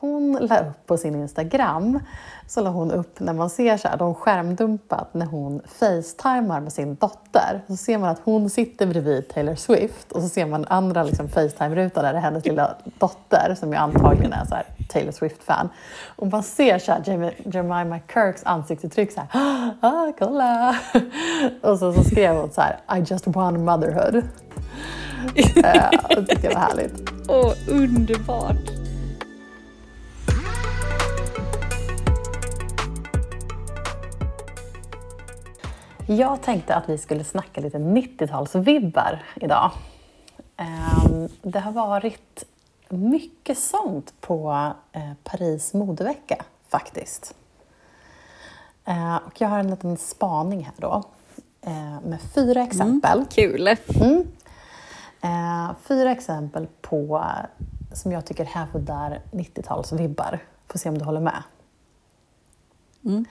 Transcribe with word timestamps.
hon 0.00 0.38
la 0.40 0.60
upp 0.60 0.86
på 0.86 0.96
sin 0.96 1.14
Instagram, 1.14 2.00
så 2.46 2.60
la 2.60 2.70
hon 2.70 2.90
upp 2.90 3.20
när 3.20 3.32
man 3.32 3.50
ser 3.50 3.76
så 3.76 3.88
här, 3.88 3.96
de 3.96 4.14
skärmdumpat 4.14 5.14
när 5.14 5.26
hon 5.26 5.62
facetimar 5.66 6.60
med 6.60 6.72
sin 6.72 6.94
dotter. 6.94 7.62
Så 7.66 7.76
ser 7.76 7.98
man 7.98 8.08
att 8.08 8.20
hon 8.24 8.50
sitter 8.50 8.86
bredvid 8.86 9.28
Taylor 9.28 9.54
Swift 9.54 10.12
och 10.12 10.22
så 10.22 10.28
ser 10.28 10.46
man 10.46 10.64
andra 10.68 11.02
liksom, 11.02 11.28
facetime-rutan 11.28 12.04
där 12.04 12.12
det 12.12 12.18
är 12.18 12.22
hennes 12.22 12.44
lilla 12.44 12.74
dotter 12.98 13.54
som 13.58 13.72
ju 13.72 13.76
antagligen 13.76 14.32
är 14.32 14.44
så 14.44 14.54
här, 14.54 14.64
Taylor 14.88 15.12
Swift-fan. 15.12 15.68
Och 16.16 16.26
man 16.26 16.42
ser 16.42 16.78
så 16.78 16.92
här, 16.92 17.34
Jemima 17.44 18.00
Kirks 18.12 18.44
ansiktsuttryck 18.44 19.12
så 19.12 19.20
här, 19.28 19.70
ah, 19.80 20.12
kolla! 20.18 20.76
Och 21.62 21.78
så, 21.78 21.92
så 21.92 22.04
skrev 22.04 22.36
hon 22.36 22.50
så 22.50 22.60
här, 22.60 22.98
I 22.98 23.04
just 23.10 23.26
won 23.26 23.64
motherhood. 23.64 24.14
uh, 24.16 24.22
det 26.08 26.26
tyckte 26.26 26.46
jag 26.46 26.54
var 26.54 26.60
härligt. 26.60 27.10
Åh, 27.28 27.46
oh, 27.46 27.54
underbart! 27.68 28.79
Jag 36.16 36.42
tänkte 36.42 36.74
att 36.74 36.88
vi 36.88 36.98
skulle 36.98 37.24
snacka 37.24 37.60
lite 37.60 37.78
90-talsvibbar 37.78 39.18
idag. 39.34 39.70
Ehm, 40.56 41.28
det 41.42 41.60
har 41.60 41.72
varit 41.72 42.44
mycket 42.88 43.58
sånt 43.58 44.14
på 44.20 44.72
eh, 44.92 45.12
Paris 45.24 45.74
modevecka 45.74 46.44
faktiskt. 46.68 47.34
Eh, 48.84 49.16
och 49.16 49.40
jag 49.40 49.48
har 49.48 49.58
en 49.58 49.70
liten 49.70 49.96
spaning 49.96 50.64
här 50.64 50.74
då 50.76 51.02
eh, 51.60 52.00
med 52.00 52.20
fyra 52.34 52.62
exempel. 52.62 53.18
Mm, 53.18 53.26
kul! 53.26 53.68
Mm. 53.94 54.26
Fyra 55.82 56.12
exempel 56.12 56.66
på 56.80 57.24
som 57.92 58.12
jag 58.12 58.24
tycker 58.24 58.44
hävdar 58.44 59.20
90-talsvibbar. 59.30 60.38
Får 60.66 60.78
se 60.78 60.88
om 60.88 60.98
du 60.98 61.04
håller 61.04 61.20
med. 61.20 61.42
Mm. 63.04 63.24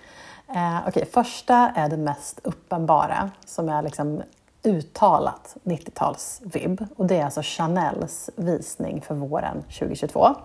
Eh, 0.55 0.87
okay, 0.87 1.05
första 1.05 1.71
är 1.75 1.89
det 1.89 1.97
mest 1.97 2.39
uppenbara, 2.43 3.31
som 3.45 3.69
är 3.69 3.81
liksom 3.81 4.23
uttalat 4.63 5.57
90-talsvibb. 5.63 6.87
Och 6.95 7.05
det 7.05 7.17
är 7.17 7.25
alltså 7.25 7.41
Chanels 7.43 8.29
visning 8.35 9.01
för 9.01 9.15
våren 9.15 9.61
2022. 9.61 10.35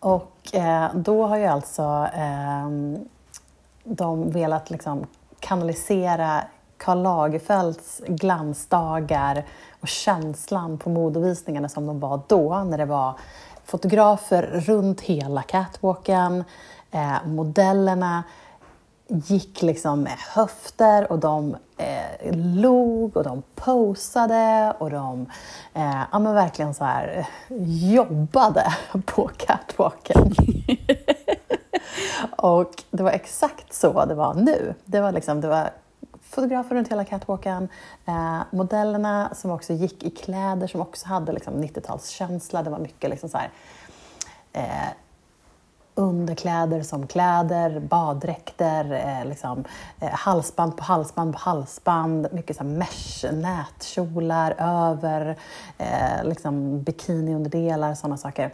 Och 0.00 0.54
eh, 0.54 0.94
då 0.94 1.26
har 1.26 1.36
ju 1.36 1.46
alltså 1.46 2.08
eh, 2.14 2.68
de 3.84 4.30
velat 4.30 4.70
liksom 4.70 5.06
kanalisera 5.40 6.44
Karl 6.76 7.02
Lagerfelds 7.02 8.02
glansdagar 8.06 9.44
och 9.80 9.88
känslan 9.88 10.78
på 10.78 10.90
modevisningarna 10.90 11.68
som 11.68 11.86
de 11.86 12.00
var 12.00 12.20
då, 12.28 12.64
när 12.64 12.78
det 12.78 12.84
var 12.84 13.18
fotografer 13.64 14.42
runt 14.42 15.00
hela 15.00 15.42
catwalken, 15.42 16.44
Eh, 16.90 17.26
modellerna 17.26 18.24
gick 19.08 19.62
liksom 19.62 20.02
med 20.02 20.16
höfter 20.34 21.12
och 21.12 21.18
de 21.18 21.56
eh, 21.76 22.36
log 22.36 23.16
och 23.16 23.24
de 23.24 23.42
posade 23.54 24.74
och 24.78 24.90
de 24.90 25.26
eh, 25.74 26.02
ja, 26.12 26.18
men 26.18 26.34
verkligen 26.34 26.74
så 26.74 26.84
här, 26.84 27.26
jobbade 27.92 28.76
på 29.06 29.30
catwalken. 29.36 30.32
och 32.36 32.82
det 32.90 33.02
var 33.02 33.10
exakt 33.10 33.74
så 33.74 34.04
det 34.04 34.14
var 34.14 34.34
nu. 34.34 34.74
Det 34.84 35.00
var, 35.00 35.12
liksom, 35.12 35.40
det 35.40 35.48
var 35.48 35.70
fotografer 36.22 36.74
runt 36.74 36.88
hela 36.88 37.04
catwalken, 37.04 37.68
eh, 38.06 38.40
modellerna 38.50 39.34
som 39.34 39.50
också 39.50 39.72
gick 39.72 40.02
i 40.02 40.10
kläder 40.10 40.66
som 40.66 40.80
också 40.80 41.06
hade 41.06 41.32
liksom 41.32 41.54
90-talskänsla. 41.54 42.62
Det 42.62 42.70
var 42.70 42.78
mycket 42.78 43.10
liksom 43.10 43.28
så 43.28 43.38
här, 43.38 43.50
eh, 44.52 44.88
underkläder 45.98 46.82
som 46.82 47.06
kläder, 47.06 47.80
baddräkter, 47.80 48.92
eh, 48.92 49.28
liksom, 49.28 49.64
eh, 50.00 50.08
halsband 50.08 50.76
på 50.76 50.84
halsband 50.84 51.32
på 51.32 51.38
halsband, 51.38 52.28
mycket 52.32 52.56
så 52.56 52.64
mesh, 52.64 53.32
nätkjolar 53.32 54.54
över, 54.58 55.38
eh, 55.78 56.24
liksom 56.24 56.82
bikiniunderdelar, 56.82 57.94
sådana 57.94 58.16
saker. 58.16 58.52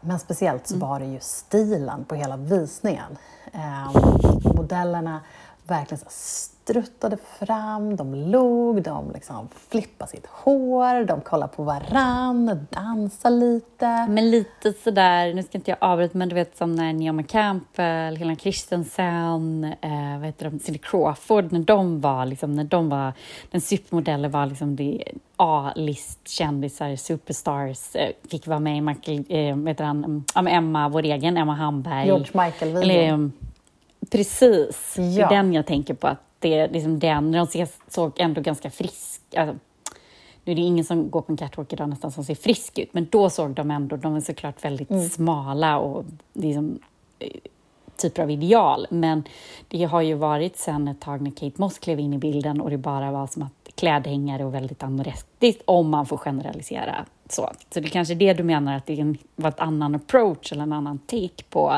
Men 0.00 0.18
speciellt 0.18 0.66
så 0.66 0.74
mm. 0.74 0.88
var 0.88 1.00
det 1.00 1.06
ju 1.06 1.20
stilen 1.20 2.04
på 2.04 2.14
hela 2.14 2.36
visningen. 2.36 3.18
Eh, 3.52 4.02
modellerna 4.56 5.20
verkligen 5.66 5.98
så 5.98 6.10
struttade 6.72 7.16
fram, 7.38 7.96
de 7.96 8.14
log, 8.14 8.82
de 8.82 9.10
liksom 9.14 9.48
flippade 9.68 10.10
sitt 10.10 10.26
hår, 10.26 11.04
de 11.04 11.20
kollade 11.20 11.52
på 11.56 11.62
varann, 11.62 12.66
dansade 12.70 13.36
lite. 13.36 14.06
Men 14.08 14.30
lite 14.30 14.72
sådär, 14.72 15.34
nu 15.34 15.42
ska 15.42 15.58
inte 15.58 15.70
jag 15.70 15.78
avbryta, 15.80 16.18
men 16.18 16.28
du 16.28 16.34
vet 16.34 16.56
som 16.56 16.72
när 16.74 16.92
Naomi 16.92 17.22
Campbell, 17.22 18.16
Helena 18.16 18.36
Christensen, 18.36 19.64
eh, 19.64 20.18
vad 20.18 20.26
heter 20.26 20.50
de, 20.50 20.58
Cindy 20.58 20.78
Crawford, 20.78 21.52
när 21.52 21.60
de 21.60 22.00
var, 22.00 22.26
liksom, 22.26 22.54
när 22.54 22.64
de 22.64 22.88
var, 22.88 23.12
den 23.50 23.60
supermodellen 23.60 24.30
var 24.30 24.46
liksom 24.46 24.76
det 24.76 25.04
A-list-kändisar, 25.36 26.96
superstars, 26.96 27.96
eh, 27.96 28.10
fick 28.30 28.46
vara 28.46 28.60
med 28.60 28.76
i 28.76 28.80
Michael, 28.80 29.24
eh, 29.28 29.56
vet 29.56 29.80
han, 29.80 30.24
Emma, 30.48 30.88
vår 30.88 31.02
egen 31.02 31.36
Emma 31.36 31.54
Hamberg. 31.54 32.06
George 32.06 32.30
Michael-videon. 32.32 33.32
Precis, 34.10 34.94
ja. 34.96 35.02
det 35.02 35.22
är 35.22 35.28
den 35.28 35.52
jag 35.52 35.66
tänker 35.66 35.94
på. 35.94 36.06
Att 36.06 36.31
det 36.42 36.68
liksom 36.68 36.98
den, 36.98 37.30
när 37.30 37.48
de 37.52 37.66
såg 37.88 38.12
ändå 38.16 38.40
ganska 38.40 38.70
frisk 38.70 39.20
alltså, 39.36 39.56
nu 40.44 40.52
är 40.52 40.56
det 40.56 40.62
ingen 40.62 40.84
som 40.84 41.10
går 41.10 41.22
på 41.22 41.32
en 41.32 41.36
catwalk 41.36 41.72
idag 41.72 41.88
nästan 41.88 42.12
som 42.12 42.24
ser 42.24 42.34
frisk 42.34 42.78
ut, 42.78 42.94
men 42.94 43.06
då 43.10 43.30
såg 43.30 43.50
de 43.50 43.70
ändå, 43.70 43.96
de 43.96 44.16
är 44.16 44.20
såklart 44.20 44.64
väldigt 44.64 44.90
mm. 44.90 45.08
smala 45.08 45.78
och 45.78 46.04
liksom, 46.32 46.78
eh, 47.18 47.28
typer 47.96 48.22
av 48.22 48.30
ideal. 48.30 48.86
Men 48.90 49.24
det 49.68 49.84
har 49.84 50.00
ju 50.00 50.14
varit 50.14 50.56
sen 50.56 50.88
ett 50.88 51.00
tag 51.00 51.20
när 51.20 51.30
Kate 51.30 51.52
Moss 51.56 51.78
klev 51.78 52.00
in 52.00 52.14
i 52.14 52.18
bilden 52.18 52.60
och 52.60 52.70
det 52.70 52.78
bara 52.78 53.10
var 53.10 53.26
som 53.26 53.42
att 53.42 53.74
klädhängare 53.74 54.44
och 54.44 54.54
väldigt 54.54 54.82
anorektiskt, 54.82 55.62
om 55.64 55.90
man 55.90 56.06
får 56.06 56.16
generalisera. 56.16 57.04
Så, 57.28 57.50
så 57.70 57.80
det 57.80 57.86
är 57.86 57.90
kanske 57.90 58.14
är 58.14 58.16
det 58.16 58.34
du 58.34 58.42
menar, 58.42 58.76
att 58.76 58.86
det 58.86 59.16
var 59.36 59.48
ett 59.48 59.60
annan 59.60 59.94
approach 59.94 60.52
eller 60.52 60.62
en 60.62 60.72
annan 60.72 60.98
take 60.98 61.44
på 61.50 61.74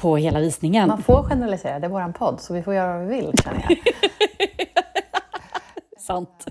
på 0.00 0.16
hela 0.16 0.40
visningen. 0.40 0.88
Man 0.88 1.02
får 1.02 1.22
generalisera, 1.22 1.78
det 1.78 1.86
är 1.86 1.90
vår 1.90 2.12
podd, 2.12 2.40
så 2.40 2.54
vi 2.54 2.62
får 2.62 2.74
göra 2.74 2.98
vad 2.98 3.06
vi 3.06 3.16
vill 3.16 3.32
känner 3.44 3.66
jag. 3.68 3.78
Sant. 5.98 6.46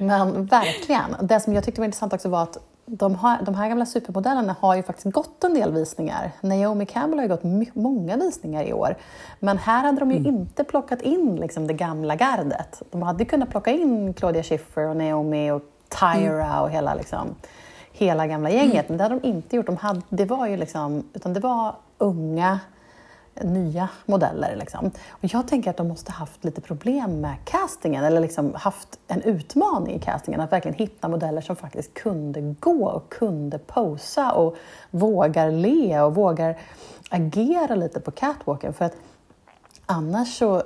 Men 0.00 0.46
verkligen. 0.46 1.16
Det 1.20 1.40
som 1.40 1.54
jag 1.54 1.64
tyckte 1.64 1.80
var 1.80 1.84
intressant 1.84 2.12
också 2.12 2.28
var 2.28 2.42
att 2.42 2.58
de, 2.86 3.14
har, 3.14 3.42
de 3.42 3.54
här 3.54 3.68
gamla 3.68 3.86
supermodellerna 3.86 4.56
har 4.60 4.74
ju 4.74 4.82
faktiskt 4.82 5.14
gått 5.14 5.44
en 5.44 5.54
del 5.54 5.72
visningar. 5.72 6.30
Naomi 6.40 6.86
Campbell 6.86 7.18
har 7.18 7.24
ju 7.24 7.28
gått 7.28 7.74
många 7.74 8.16
visningar 8.16 8.64
i 8.64 8.72
år. 8.72 8.96
Men 9.40 9.58
här 9.58 9.82
hade 9.84 10.00
de 10.00 10.10
ju 10.10 10.16
mm. 10.16 10.34
inte 10.34 10.64
plockat 10.64 11.02
in 11.02 11.36
liksom 11.36 11.66
det 11.66 11.74
gamla 11.74 12.16
gardet. 12.16 12.82
De 12.90 13.02
hade 13.02 13.24
kunnat 13.24 13.50
plocka 13.50 13.70
in 13.70 14.14
Claudia 14.14 14.42
Schiffer 14.42 14.88
och 14.88 14.96
Naomi 14.96 15.50
och 15.50 15.62
Tyra 15.88 16.46
mm. 16.46 16.62
och 16.62 16.70
hela, 16.70 16.94
liksom, 16.94 17.34
hela 17.92 18.26
gamla 18.26 18.50
gänget. 18.50 18.72
Mm. 18.72 18.84
Men 18.88 18.96
det 18.96 19.02
hade 19.02 19.18
de 19.20 19.28
inte 19.28 19.56
gjort. 19.56 19.66
De 19.66 19.76
hade, 19.76 20.02
det 20.08 20.24
var 20.24 20.46
ju 20.46 20.56
liksom, 20.56 21.04
utan 21.12 21.32
det 21.32 21.40
var 21.40 21.74
unga, 21.98 22.60
nya 23.42 23.88
modeller. 24.06 24.56
Liksom. 24.56 24.90
Och 25.10 25.24
jag 25.24 25.48
tänker 25.48 25.70
att 25.70 25.76
de 25.76 25.88
måste 25.88 26.12
haft 26.12 26.44
lite 26.44 26.60
problem 26.60 27.20
med 27.20 27.36
castingen, 27.44 28.04
eller 28.04 28.20
liksom 28.20 28.54
haft 28.54 28.98
en 29.08 29.22
utmaning 29.22 29.94
i 29.94 29.98
castingen, 29.98 30.40
att 30.40 30.52
verkligen 30.52 30.78
hitta 30.78 31.08
modeller 31.08 31.40
som 31.40 31.56
faktiskt 31.56 31.94
kunde 31.94 32.40
gå 32.40 32.86
och 32.86 33.12
kunde 33.12 33.58
posa 33.58 34.32
och 34.32 34.56
vågar 34.90 35.50
le 35.50 36.00
och 36.00 36.14
vågar 36.14 36.58
agera 37.10 37.74
lite 37.74 38.00
på 38.00 38.10
catwalken. 38.10 38.74
För 38.74 38.84
att 38.84 38.96
annars 39.86 40.38
så 40.38 40.62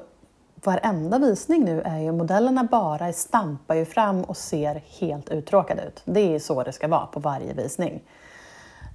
varenda 0.65 1.19
visning 1.19 1.65
nu 1.65 1.83
är 1.83 1.99
ju 1.99 2.13
modellerna 2.13 2.65
bara 2.65 3.13
stampar 3.13 3.75
ju 3.75 3.85
fram 3.85 4.25
och 4.25 4.37
ser 4.37 4.83
helt 5.01 5.29
uttråkade 5.29 5.83
ut. 5.83 6.03
Det 6.05 6.35
är 6.35 6.39
så 6.39 6.63
det 6.63 6.73
ska 6.73 6.89
vara 6.89 7.07
på 7.07 7.21
varje 7.21 7.53
visning. 7.53 8.03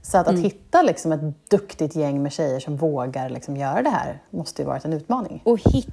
Så 0.05 0.17
att, 0.17 0.27
mm. 0.27 0.39
att 0.39 0.45
hitta 0.45 0.81
liksom 0.81 1.11
ett 1.11 1.49
duktigt 1.49 1.95
gäng 1.95 2.23
med 2.23 2.33
tjejer 2.33 2.59
som 2.59 2.77
vågar 2.77 3.29
liksom 3.29 3.57
göra 3.57 3.81
det 3.81 3.89
här 3.89 4.21
måste 4.29 4.61
ju 4.61 4.67
varit 4.67 4.85
en 4.85 4.93
utmaning. 4.93 5.41
Och 5.43 5.59
hit, 5.59 5.87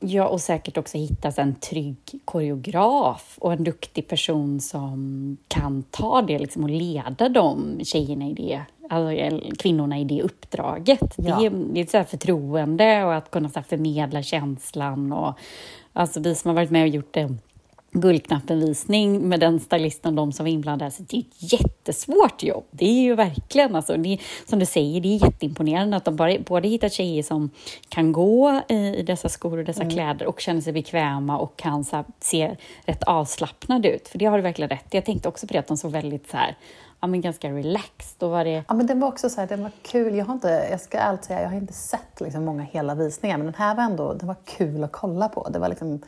ja, 0.00 0.28
och 0.28 0.40
säkert 0.40 0.76
också 0.76 0.98
hitta 0.98 1.42
en 1.42 1.54
trygg 1.54 2.20
koreograf 2.24 3.38
och 3.40 3.52
en 3.52 3.64
duktig 3.64 4.08
person 4.08 4.60
som 4.60 5.36
kan 5.48 5.82
ta 5.82 6.22
det 6.22 6.38
liksom, 6.38 6.64
och 6.64 6.70
leda 6.70 7.28
de 7.28 7.80
tjejerna 7.84 8.26
i 8.26 8.32
det 8.32 8.60
alltså, 8.90 9.40
kvinnorna 9.58 9.98
i 9.98 10.04
det 10.04 10.22
uppdraget. 10.22 11.14
Ja. 11.16 11.38
Det 11.38 11.46
är, 11.46 11.50
det 11.50 11.80
är 11.80 11.84
ett 11.84 11.90
så 11.90 12.04
förtroende 12.04 13.04
och 13.04 13.14
att 13.14 13.30
kunna 13.30 13.48
så 13.48 13.62
förmedla 13.62 14.22
känslan. 14.22 15.12
Och, 15.12 15.34
alltså, 15.92 16.20
vi 16.20 16.34
som 16.34 16.48
har 16.48 16.54
varit 16.54 16.70
med 16.70 16.82
och 16.82 16.88
gjort 16.88 17.14
det 17.14 17.36
Guldknappenvisning 18.00 19.28
med 19.28 19.40
den 19.40 19.60
stylisten 19.60 20.18
och 20.18 20.26
de 20.26 20.32
som 20.32 20.44
var 20.44 20.50
inblandade. 20.50 20.90
Så 20.90 21.02
det 21.02 21.16
är 21.16 21.20
ett 21.20 21.52
jättesvårt 21.52 22.42
jobb. 22.42 22.64
Det 22.70 22.84
är 22.84 23.00
ju 23.00 23.14
verkligen, 23.14 23.76
alltså, 23.76 23.96
det 23.96 24.18
som 24.46 24.58
du 24.58 24.66
säger, 24.66 25.00
det 25.00 25.08
är 25.08 25.24
jätteimponerande 25.24 25.96
att 25.96 26.04
de 26.04 26.16
bara, 26.16 26.38
både 26.38 26.68
hittar 26.68 26.88
tjejer 26.88 27.22
som 27.22 27.50
kan 27.88 28.12
gå 28.12 28.60
i, 28.68 29.02
dessa 29.02 29.28
skor 29.28 29.58
och 29.58 29.64
dessa 29.64 29.82
mm. 29.82 29.94
kläder 29.94 30.26
och 30.26 30.40
känner 30.40 30.60
sig 30.60 30.72
bekväma 30.72 31.38
och 31.38 31.56
kan 31.56 31.84
så 31.84 31.96
här, 31.96 32.04
se 32.20 32.56
rätt 32.84 33.02
avslappnade 33.02 33.92
ut. 33.92 34.08
För 34.08 34.18
det 34.18 34.24
har 34.24 34.36
du 34.38 34.42
verkligen 34.42 34.68
rätt 34.68 34.86
Jag 34.90 35.04
tänkte 35.04 35.28
också 35.28 35.46
på 35.46 35.52
det, 35.52 35.58
att 35.58 35.68
de 35.68 35.76
såg 35.76 35.92
väldigt 35.92 36.30
så 36.30 36.36
här 36.36 36.56
ja, 37.00 37.06
men 37.06 37.20
ganska 37.20 37.50
relaxed. 37.50 38.16
Då 38.18 38.28
var 38.28 38.44
det... 38.44 38.64
Ja, 38.68 38.74
men 38.74 38.86
den 38.86 39.00
var 39.00 39.08
också 39.08 39.30
så 39.30 39.40
här, 39.40 39.48
den 39.48 39.62
var 39.62 39.70
kul. 39.82 40.14
Jag 40.14 40.24
har 40.24 40.34
inte, 40.34 40.68
jag 40.70 40.80
ska 40.80 40.98
ärligt 40.98 41.24
säga, 41.24 41.42
jag 41.42 41.48
har 41.48 41.56
inte 41.56 41.72
sett 41.72 42.20
liksom 42.20 42.44
många 42.44 42.62
hela 42.62 42.94
visningar, 42.94 43.36
men 43.36 43.46
den 43.46 43.54
här 43.54 43.74
var 43.74 43.82
ändå, 43.82 44.14
den 44.14 44.28
var 44.28 44.36
kul 44.44 44.84
att 44.84 44.92
kolla 44.92 45.28
på. 45.28 45.48
Det 45.48 45.58
var 45.58 45.68
liksom, 45.68 46.02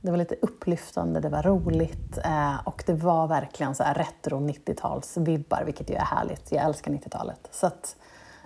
det 0.00 0.10
var 0.10 0.18
lite 0.18 0.34
upplyftande, 0.42 1.20
det 1.20 1.28
var 1.28 1.42
roligt 1.42 2.18
eh, 2.24 2.56
och 2.64 2.82
det 2.86 2.92
var 2.92 3.26
verkligen 3.26 3.74
så 3.74 3.82
här 3.82 3.94
retro 3.94 4.40
90-talsvibbar, 4.40 5.64
vilket 5.64 5.90
ju 5.90 5.94
är 5.94 6.04
härligt. 6.04 6.52
Jag 6.52 6.64
älskar 6.64 6.92
90-talet. 6.92 7.48
Så 7.50 7.66
att, 7.66 7.96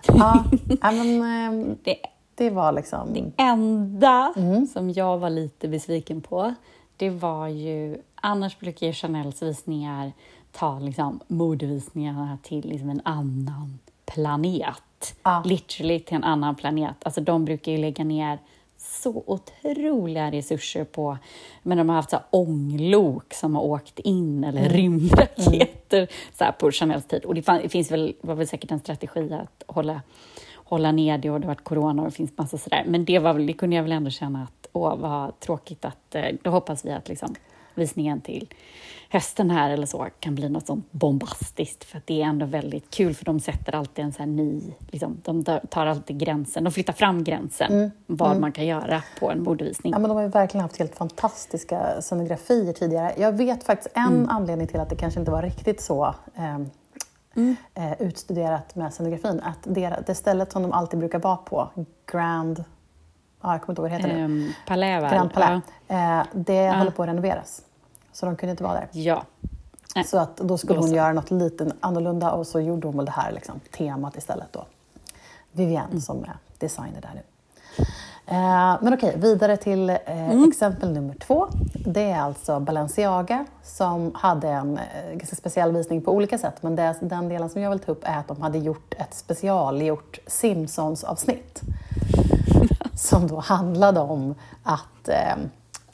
ja, 0.07 0.43
men, 0.81 1.77
det, 1.83 1.97
det 2.35 2.49
var 2.49 2.71
liksom... 2.71 3.13
Det 3.13 3.43
enda 3.43 4.33
mm. 4.35 4.67
som 4.67 4.89
jag 4.89 5.17
var 5.17 5.29
lite 5.29 5.67
besviken 5.67 6.21
på, 6.21 6.53
det 6.97 7.09
var 7.09 7.47
ju... 7.47 8.01
Annars 8.15 8.59
brukar 8.59 8.87
ju 8.87 8.93
Chanels 8.93 9.41
visningar 9.41 10.11
ta 10.51 10.79
liksom, 10.79 11.19
modevisningarna 11.27 12.37
till 12.43 12.69
liksom 12.69 12.89
en 12.89 13.01
annan 13.05 13.79
planet. 14.05 15.15
Ja. 15.23 15.43
Literally 15.45 15.99
till 15.99 16.15
en 16.15 16.23
annan 16.23 16.55
planet. 16.55 16.95
Alltså 17.03 17.21
de 17.21 17.45
brukar 17.45 17.71
ju 17.71 17.77
lägga 17.77 18.03
ner 18.03 18.39
så 18.83 19.23
otroliga 19.25 20.31
resurser 20.31 20.83
på, 20.83 21.17
men 21.63 21.77
de 21.77 21.89
har 21.89 21.95
haft 21.95 22.09
så 22.09 22.19
ånglok 22.29 23.33
som 23.33 23.55
har 23.55 23.63
åkt 23.63 23.99
in, 23.99 24.43
eller 24.43 24.61
mm. 24.61 24.73
rymdraketer 24.73 25.97
mm. 25.97 26.07
så 26.33 26.45
på 26.59 26.71
Chanels 26.71 27.05
tid. 27.05 27.25
Och 27.25 27.35
det, 27.35 27.41
fann, 27.41 27.59
det 27.63 27.69
finns 27.69 27.91
väl, 27.91 28.15
var 28.21 28.35
väl 28.35 28.47
säkert 28.47 28.71
en 28.71 28.79
strategi 28.79 29.33
att 29.33 29.63
hålla, 29.67 30.01
hålla 30.55 30.91
ner 30.91 31.17
det 31.17 31.29
och 31.29 31.39
det 31.39 31.45
har 31.45 31.53
varit 31.53 31.63
corona 31.63 32.01
och 32.01 32.07
det 32.07 32.15
finns 32.15 32.37
massa 32.37 32.57
sådär. 32.57 32.83
Men 32.87 33.05
det, 33.05 33.19
var, 33.19 33.33
det 33.33 33.53
kunde 33.53 33.75
jag 33.75 33.83
väl 33.83 33.91
ändå 33.91 34.09
känna 34.09 34.43
att, 34.43 34.67
åh 34.73 34.95
vad 34.95 35.39
tråkigt 35.39 35.85
att, 35.85 36.15
eh, 36.15 36.25
då 36.41 36.49
hoppas 36.49 36.85
vi 36.85 36.91
att 36.91 37.09
liksom 37.09 37.35
visningen 37.75 38.21
till 38.21 38.47
hösten 39.09 39.51
här 39.51 39.69
eller 39.69 39.85
så 39.85 40.07
kan 40.19 40.35
bli 40.35 40.49
något 40.49 40.67
sånt 40.67 40.91
bombastiskt 40.91 41.83
för 41.83 41.97
att 41.97 42.07
det 42.07 42.21
är 42.21 42.25
ändå 42.25 42.45
väldigt 42.45 42.91
kul 42.91 43.15
för 43.15 43.25
de 43.25 43.39
sätter 43.39 43.75
alltid 43.75 44.05
en 44.05 44.13
så 44.13 44.19
här 44.19 44.25
ny, 44.25 44.61
liksom, 44.91 45.17
de 45.23 45.43
tar 45.69 45.85
alltid 45.85 46.17
gränsen, 46.17 46.63
de 46.63 46.73
flyttar 46.73 46.93
fram 46.93 47.23
gränsen 47.23 47.73
mm. 47.73 47.91
vad 48.05 48.29
mm. 48.29 48.41
man 48.41 48.51
kan 48.51 48.65
göra 48.65 49.03
på 49.19 49.31
en 49.31 49.43
modevisning. 49.43 49.93
Ja, 49.93 49.99
men 49.99 50.09
de 50.09 50.15
har 50.15 50.23
ju 50.23 50.29
verkligen 50.29 50.61
haft 50.61 50.77
helt 50.77 50.95
fantastiska 50.95 52.01
scenografier 52.01 52.73
tidigare. 52.73 53.13
Jag 53.17 53.31
vet 53.31 53.63
faktiskt 53.63 53.97
en 53.97 54.07
mm. 54.07 54.29
anledning 54.29 54.67
till 54.67 54.79
att 54.79 54.89
det 54.89 54.95
kanske 54.95 55.19
inte 55.19 55.31
var 55.31 55.41
riktigt 55.41 55.81
så 55.81 56.15
eh, 56.35 56.59
Mm. 57.35 57.55
Eh, 57.73 58.01
utstuderat 58.01 58.75
med 58.75 58.93
scenografin. 58.93 59.39
Att 59.39 59.59
det, 59.63 60.03
det 60.07 60.15
stället 60.15 60.51
som 60.51 60.61
de 60.61 60.71
alltid 60.71 60.99
brukar 60.99 61.19
vara 61.19 61.37
på, 61.37 61.69
Grand... 62.11 62.63
Ja, 63.43 63.51
jag 63.51 63.61
kommer 63.61 63.71
inte 63.71 63.81
ihåg 63.81 63.91
vad 63.91 64.01
det 64.01 64.07
heter 64.07 64.23
um, 64.23 64.39
nu. 64.39 64.53
Palais, 64.67 65.11
Grand 65.11 65.33
Palais. 65.33 65.63
Ja. 65.87 66.19
Eh, 66.19 66.25
det 66.33 66.53
ja. 66.53 66.73
håller 66.73 66.91
på 66.91 67.03
att 67.03 67.09
renoveras. 67.09 67.61
Så 68.11 68.25
de 68.25 68.35
kunde 68.35 68.51
inte 68.51 68.63
vara 68.63 68.73
där. 68.73 68.87
Ja. 68.91 69.23
Så 70.05 70.17
att 70.17 70.37
då 70.37 70.57
skulle 70.57 70.79
hon 70.79 70.93
göra 70.93 71.13
något 71.13 71.31
lite 71.31 71.71
annorlunda 71.79 72.31
och 72.31 72.47
så 72.47 72.59
gjorde 72.59 72.87
hon 72.87 72.97
väl 72.97 73.05
det 73.05 73.11
här 73.11 73.31
liksom, 73.31 73.59
temat 73.77 74.17
istället 74.17 74.53
då. 74.53 74.65
Vivienne 75.51 75.89
mm. 75.89 76.01
som 76.01 76.23
är 76.23 76.37
designer 76.57 77.01
där 77.01 77.11
nu. 77.15 77.21
Eh, 78.25 78.77
men 78.81 78.93
okej, 78.93 79.15
vidare 79.17 79.57
till 79.57 79.89
eh, 79.89 79.97
mm. 80.05 80.49
exempel 80.49 80.93
nummer 80.93 81.15
två. 81.15 81.47
Det 81.85 82.01
är 82.01 82.19
alltså 82.19 82.59
Balenciaga 82.59 83.45
som 83.63 84.11
hade 84.15 84.47
en 84.47 84.77
eh, 84.77 85.15
ganska 85.15 85.35
speciell 85.35 85.71
visning 85.71 86.01
på 86.01 86.11
olika 86.11 86.37
sätt. 86.37 86.63
Men 86.63 86.75
det, 86.75 86.95
den 86.99 87.29
delen 87.29 87.49
som 87.49 87.61
jag 87.61 87.69
vill 87.69 87.79
ta 87.79 87.91
upp 87.91 88.03
är 88.03 88.17
att 88.17 88.27
de 88.27 88.41
hade 88.41 88.57
gjort 88.57 88.93
ett 88.97 89.13
specialgjort 89.13 90.19
Simpsons-avsnitt 90.27 91.61
som 93.03 93.27
då 93.27 93.39
handlade 93.39 93.99
om 93.99 94.35
att 94.63 95.07
eh, 95.07 95.35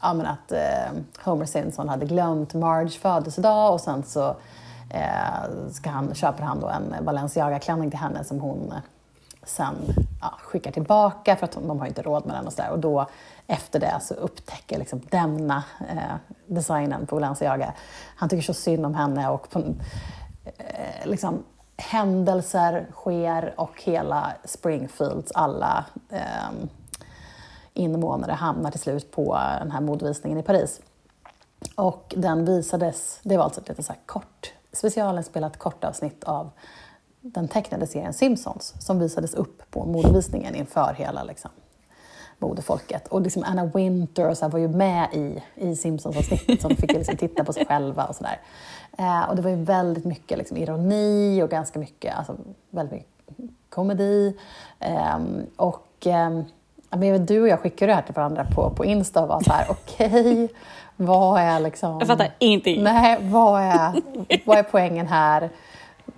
ja, 0.01 0.13
men 0.13 0.25
att 0.25 0.51
eh, 0.51 1.01
Homer 1.23 1.45
Simpson 1.45 1.89
hade 1.89 2.05
glömt 2.05 2.53
Marge 2.53 2.99
födelsedag 2.99 3.73
och 3.73 3.81
sen 3.81 4.03
så 4.03 4.35
eh, 4.89 5.69
ska 5.71 5.89
han, 5.89 6.15
köper 6.15 6.43
han 6.43 6.59
då 6.59 6.67
en 6.67 7.05
Balenciaga-klänning 7.05 7.89
till 7.89 7.99
henne 7.99 8.23
som 8.23 8.39
hon 8.39 8.71
eh, 8.71 8.77
sen 9.43 9.75
ja, 10.21 10.33
skickar 10.41 10.71
tillbaka 10.71 11.35
för 11.35 11.45
att 11.45 11.51
de 11.51 11.79
har 11.79 11.87
inte 11.87 12.01
råd 12.01 12.25
med 12.25 12.35
den 12.35 12.47
och 12.47 12.53
sådär. 12.53 12.71
Och 12.71 12.79
då 12.79 13.05
efter 13.47 13.79
det 13.79 13.99
så 14.01 14.13
upptäcker 14.13 14.79
liksom 14.79 15.01
denna 15.09 15.63
eh, 15.89 16.15
designen 16.47 17.05
på 17.05 17.15
Balenciaga, 17.15 17.73
han 18.15 18.29
tycker 18.29 18.43
så 18.43 18.53
synd 18.53 18.85
om 18.85 18.95
henne 18.95 19.29
och 19.29 19.49
på, 19.49 19.59
eh, 20.57 21.05
liksom, 21.05 21.43
händelser 21.77 22.87
sker 22.91 23.53
och 23.57 23.81
hela 23.83 24.33
Springfields 24.45 25.31
alla 25.31 25.85
eh, 26.09 26.69
invånare 27.79 28.31
hamnar 28.31 28.71
till 28.71 28.79
slut 28.79 29.11
på 29.11 29.35
eh, 29.35 29.59
den 29.59 29.71
här 29.71 29.81
modevisningen 29.81 30.39
i 30.39 30.43
Paris. 30.43 30.81
Och 31.75 32.13
den 32.17 32.45
visades, 32.45 33.19
det 33.23 33.37
var 33.37 33.43
alltså 33.43 33.61
ett 33.61 33.69
lite 33.69 33.83
så 33.83 33.93
kort, 34.05 34.53
specialinspelat 34.71 35.57
kortavsnitt 35.57 36.23
av 36.23 36.49
den 37.21 37.47
tecknade 37.47 37.87
serien 37.87 38.13
Simpsons 38.13 38.73
som 38.79 38.99
visades 38.99 39.33
upp 39.33 39.71
på 39.71 39.85
modevisningen 39.85 40.55
inför 40.55 40.93
hela 40.93 41.23
liksom, 41.23 41.51
modefolket. 42.37 43.07
Och 43.07 43.21
liksom 43.21 43.43
Anna 43.43 43.65
Winter 43.65 44.29
och 44.29 44.37
så 44.37 44.47
var 44.47 44.59
ju 44.59 44.67
med 44.67 45.07
i, 45.13 45.43
i 45.55 45.75
Simpsons-avsnittet 45.75 46.61
så 46.61 46.67
de 46.67 46.75
fick 46.75 46.93
liksom 46.93 47.17
titta 47.17 47.43
på 47.43 47.53
sig 47.53 47.65
själva 47.65 48.05
och 48.05 48.15
sådär. 48.15 48.39
Eh, 48.97 49.29
och 49.29 49.35
det 49.35 49.41
var 49.41 49.49
ju 49.49 49.63
väldigt 49.63 50.05
mycket 50.05 50.37
liksom, 50.37 50.57
ironi 50.57 51.43
och 51.43 51.49
ganska 51.49 51.79
mycket, 51.79 52.17
alltså, 52.17 52.35
väldigt 52.69 52.93
mycket 52.93 53.09
komedi. 53.69 54.37
Eh, 54.79 55.19
och 55.55 56.07
eh, 56.07 56.41
men 56.89 57.25
du 57.25 57.41
och 57.41 57.47
jag 57.47 57.59
skickade 57.59 57.91
det 57.91 57.95
här 57.95 58.01
till 58.01 58.13
varandra 58.13 58.45
på, 58.55 58.69
på 58.69 58.85
Insta 58.85 59.21
och 59.21 59.27
var 59.27 59.41
så 59.41 59.51
här, 59.51 59.65
okej, 59.69 60.07
okay, 60.07 60.47
vad 60.95 61.41
är 61.41 61.59
liksom... 61.59 61.99
Jag 61.99 62.07
fattar 62.07 62.35
ingenting. 62.39 62.83
Nej, 62.83 63.17
vad 63.21 63.61
är, 63.61 64.01
vad 64.45 64.57
är 64.57 64.63
poängen 64.63 65.07
här? 65.07 65.49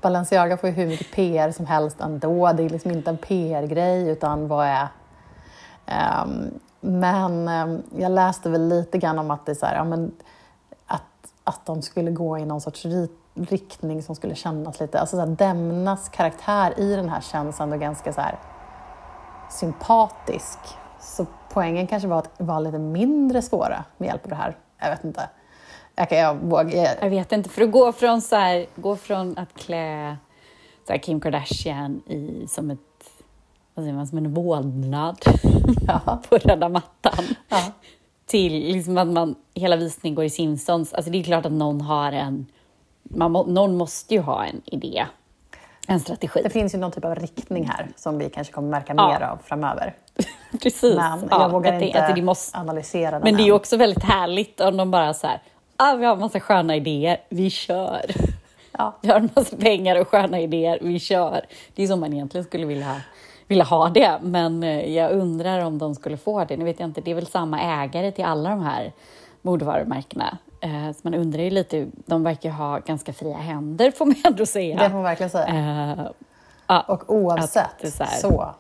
Balenciaga 0.02 0.58
får 0.58 0.70
ju 0.70 0.76
hur 0.76 0.88
mycket 0.88 1.12
PR 1.12 1.52
som 1.52 1.66
helst 1.66 2.02
ändå. 2.02 2.54
Det 2.54 2.64
är 2.64 2.70
liksom 2.70 2.92
inte 2.92 3.10
en 3.10 3.18
PR-grej, 3.18 4.10
utan 4.10 4.48
vad 4.48 4.68
är... 4.68 4.88
Um, 6.24 6.60
men 6.80 7.48
um, 7.48 7.84
jag 7.98 8.12
läste 8.12 8.50
väl 8.50 8.68
lite 8.68 8.98
grann 8.98 9.20
om 9.20 9.32
att 9.32 9.46
det 9.46 9.52
är 9.52 9.56
så 9.56 9.66
här, 9.66 9.76
ja, 9.76 9.84
men 9.84 10.12
att, 10.86 11.34
att 11.44 11.66
de 11.66 11.82
skulle 11.82 12.12
gå 12.12 12.38
i 12.38 12.46
någon 12.46 12.62
sorts 12.62 12.86
riktning 13.34 14.04
som 14.04 14.16
skulle 14.16 14.36
kännas 14.36 14.80
lite... 14.80 15.00
Alltså 15.00 15.16
så 15.16 15.20
här, 15.20 15.28
Demnas 15.28 16.10
karaktär 16.10 16.80
i 16.80 16.96
den 16.96 17.10
här 17.10 17.22
känns 17.22 17.60
ändå 17.60 17.78
ganska 17.78 18.14
så 18.14 18.22
här 18.22 18.36
sympatisk. 19.52 20.60
Så 21.00 21.26
poängen 21.54 21.88
kanske 21.88 22.08
var 22.08 22.18
att 22.18 22.32
vara 22.38 22.60
lite 22.60 22.80
mindre 22.80 23.42
svåra 23.42 23.84
med 23.98 24.08
hjälp 24.08 24.24
av 24.24 24.30
det 24.30 24.36
här. 24.36 24.58
Jag 24.80 24.90
vet 24.90 25.04
inte. 25.04 25.30
Jag, 25.96 26.10
kan, 26.10 26.18
jag, 26.18 26.36
vågar, 26.36 26.98
jag 27.02 27.10
vet 27.10 27.32
inte, 27.32 27.50
för 27.50 27.62
att 27.62 27.72
gå 27.72 27.92
från, 27.92 28.22
så 28.22 28.36
här, 28.36 28.66
gå 28.76 28.96
från 28.96 29.38
att 29.38 29.54
klä 29.54 30.18
så 30.88 30.94
här, 30.94 31.00
Kim 31.00 31.20
Kardashian 31.20 32.02
i, 32.08 32.48
som, 32.48 32.72
ett, 32.72 32.80
vad 33.74 33.84
säger 33.86 33.96
man, 33.96 34.08
som 34.08 34.18
en 34.18 34.34
vålnad 34.34 35.18
ja. 35.88 36.22
på 36.30 36.38
röda 36.38 36.70
mattan 36.70 37.26
ja. 37.50 37.62
till 38.26 38.54
liksom 38.54 38.98
att 38.98 39.08
man, 39.08 39.36
hela 39.54 39.76
visningen 39.76 40.16
går 40.16 40.26
i 40.26 40.30
Simpsons. 40.30 40.94
Alltså 40.94 41.12
det 41.12 41.20
är 41.20 41.24
klart 41.24 41.46
att 41.46 41.52
någon 41.52 41.82
har 41.82 42.12
en... 42.12 42.46
Man 43.04 43.32
må, 43.32 43.46
någon 43.46 43.78
måste 43.78 44.14
ju 44.14 44.20
ha 44.20 44.46
en 44.46 44.62
idé 44.66 45.06
en 45.88 46.00
strategi. 46.00 46.42
Det 46.44 46.50
finns 46.50 46.74
ju 46.74 46.78
någon 46.78 46.92
typ 46.92 47.06
av 47.06 47.16
riktning 47.16 47.66
här 47.66 47.88
som 47.96 48.18
vi 48.18 48.30
kanske 48.30 48.54
kommer 48.54 48.70
märka 48.70 48.94
ja. 48.98 49.08
mer 49.08 49.22
av 49.22 49.38
framöver. 49.46 49.96
Precis. 50.62 50.96
Men 50.96 51.28
jag 51.30 51.50
vågar 51.50 51.74
jag 51.74 51.82
inte 51.82 52.14
det 52.16 52.22
måste... 52.22 52.58
analysera 52.58 53.12
den 53.12 53.22
Men 53.22 53.36
det 53.36 53.44
är 53.48 53.52
också 53.52 53.78
väldigt 53.78 54.04
härligt 54.04 54.62
om 54.62 54.78
de 54.78 54.92
bara 54.92 55.14
så 55.14 55.28
här, 55.28 55.40
ah, 55.78 55.96
vi 55.96 56.06
har 56.06 56.14
en 56.14 56.20
massa 56.20 56.40
sköna 56.40 56.76
idéer, 56.76 57.18
vi 57.30 57.50
kör. 57.50 58.06
Ja. 58.78 58.98
Vi 59.02 59.10
har 59.10 59.16
en 59.16 59.30
massa 59.36 59.58
pengar 59.58 60.02
och 60.02 60.08
sköna 60.08 60.40
idéer, 60.40 60.80
vi 60.82 61.00
kör. 61.00 61.46
Det 61.76 61.84
är 61.84 61.88
som 61.88 62.00
man 62.00 62.14
egentligen 62.14 62.46
skulle 62.46 62.66
vilja, 62.66 63.02
vilja 63.48 63.64
ha 63.64 63.90
det, 63.90 64.20
men 64.22 64.64
eh, 64.64 64.96
jag 64.96 65.12
undrar 65.12 65.66
om 65.66 65.78
de 65.78 65.96
skulle 65.96 66.18
få 66.18 66.46
det. 66.46 66.58
Nu 66.58 66.66
vet 66.66 66.80
jag 66.80 66.90
inte, 66.90 67.02
det 67.02 67.12
är 67.12 67.16
väl 67.16 67.28
samma 67.28 67.62
ägare 67.62 68.12
till 68.12 68.26
alla 68.26 68.50
de 68.50 68.62
här 68.62 68.92
modevarumärkena. 69.42 70.38
Eh, 70.62 70.92
så 70.92 71.00
man 71.04 71.14
undrar 71.14 71.44
ju 71.44 71.50
lite, 71.50 71.88
de 72.06 72.24
verkar 72.24 72.50
ha 72.50 72.80
ganska 72.80 73.14
fria 73.14 73.38
händer 73.38 73.92
får 73.92 74.06
man 74.06 74.16
ändå 74.24 74.46
säga. 74.46 74.78
Det 74.78 74.90
får 74.90 74.94
man 74.94 75.04
verkligen 75.04 75.30
säga. 75.30 75.48
Eh, 75.48 76.12
ah, 76.66 76.82
och 76.82 77.14
oavsett 77.14 77.94
så, 77.94 78.06
så 78.22 78.56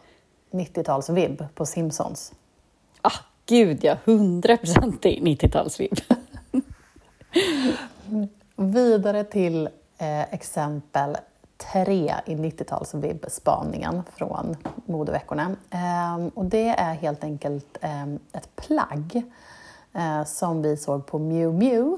90-talsvibb 0.51 1.45
på 1.55 1.65
Simpsons. 1.65 2.33
Ah, 3.01 3.11
gud 3.45 3.83
ja, 3.83 3.97
100% 4.05 4.99
90-talsvibb. 5.01 6.01
Vidare 8.55 9.23
till 9.23 9.69
eh, 9.97 10.33
exempel 10.33 11.17
tre 11.73 12.15
i 12.25 12.35
90-talsvibb-spaningen 12.35 14.03
från 14.15 14.57
modeveckorna. 14.85 15.55
Eh, 15.69 16.27
och 16.33 16.45
det 16.45 16.67
är 16.67 16.93
helt 16.93 17.23
enkelt 17.23 17.77
eh, 17.81 18.03
ett 18.13 18.55
plagg 18.55 19.23
som 20.25 20.61
vi 20.61 20.77
såg 20.77 21.05
på 21.05 21.19
Miu 21.19 21.51
Miu. 21.51 21.97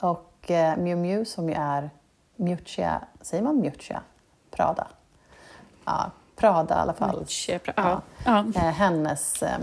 Och 0.00 0.50
eh, 0.50 0.76
Miu 0.76 0.96
Miu 0.96 1.24
som 1.24 1.48
ju 1.48 1.54
är 1.54 1.90
Miuccia, 2.36 3.00
säger 3.20 3.42
man 3.42 3.60
Miuccia? 3.60 4.02
Prada? 4.50 4.86
Ja, 5.84 6.10
Prada 6.36 6.74
i 6.74 6.78
alla 6.78 6.92
fall. 6.92 7.16
Miuccia, 7.16 7.60
ja. 7.76 8.00
ja. 8.24 8.38
Eh, 8.38 8.62
hennes 8.62 9.42
eh, 9.42 9.58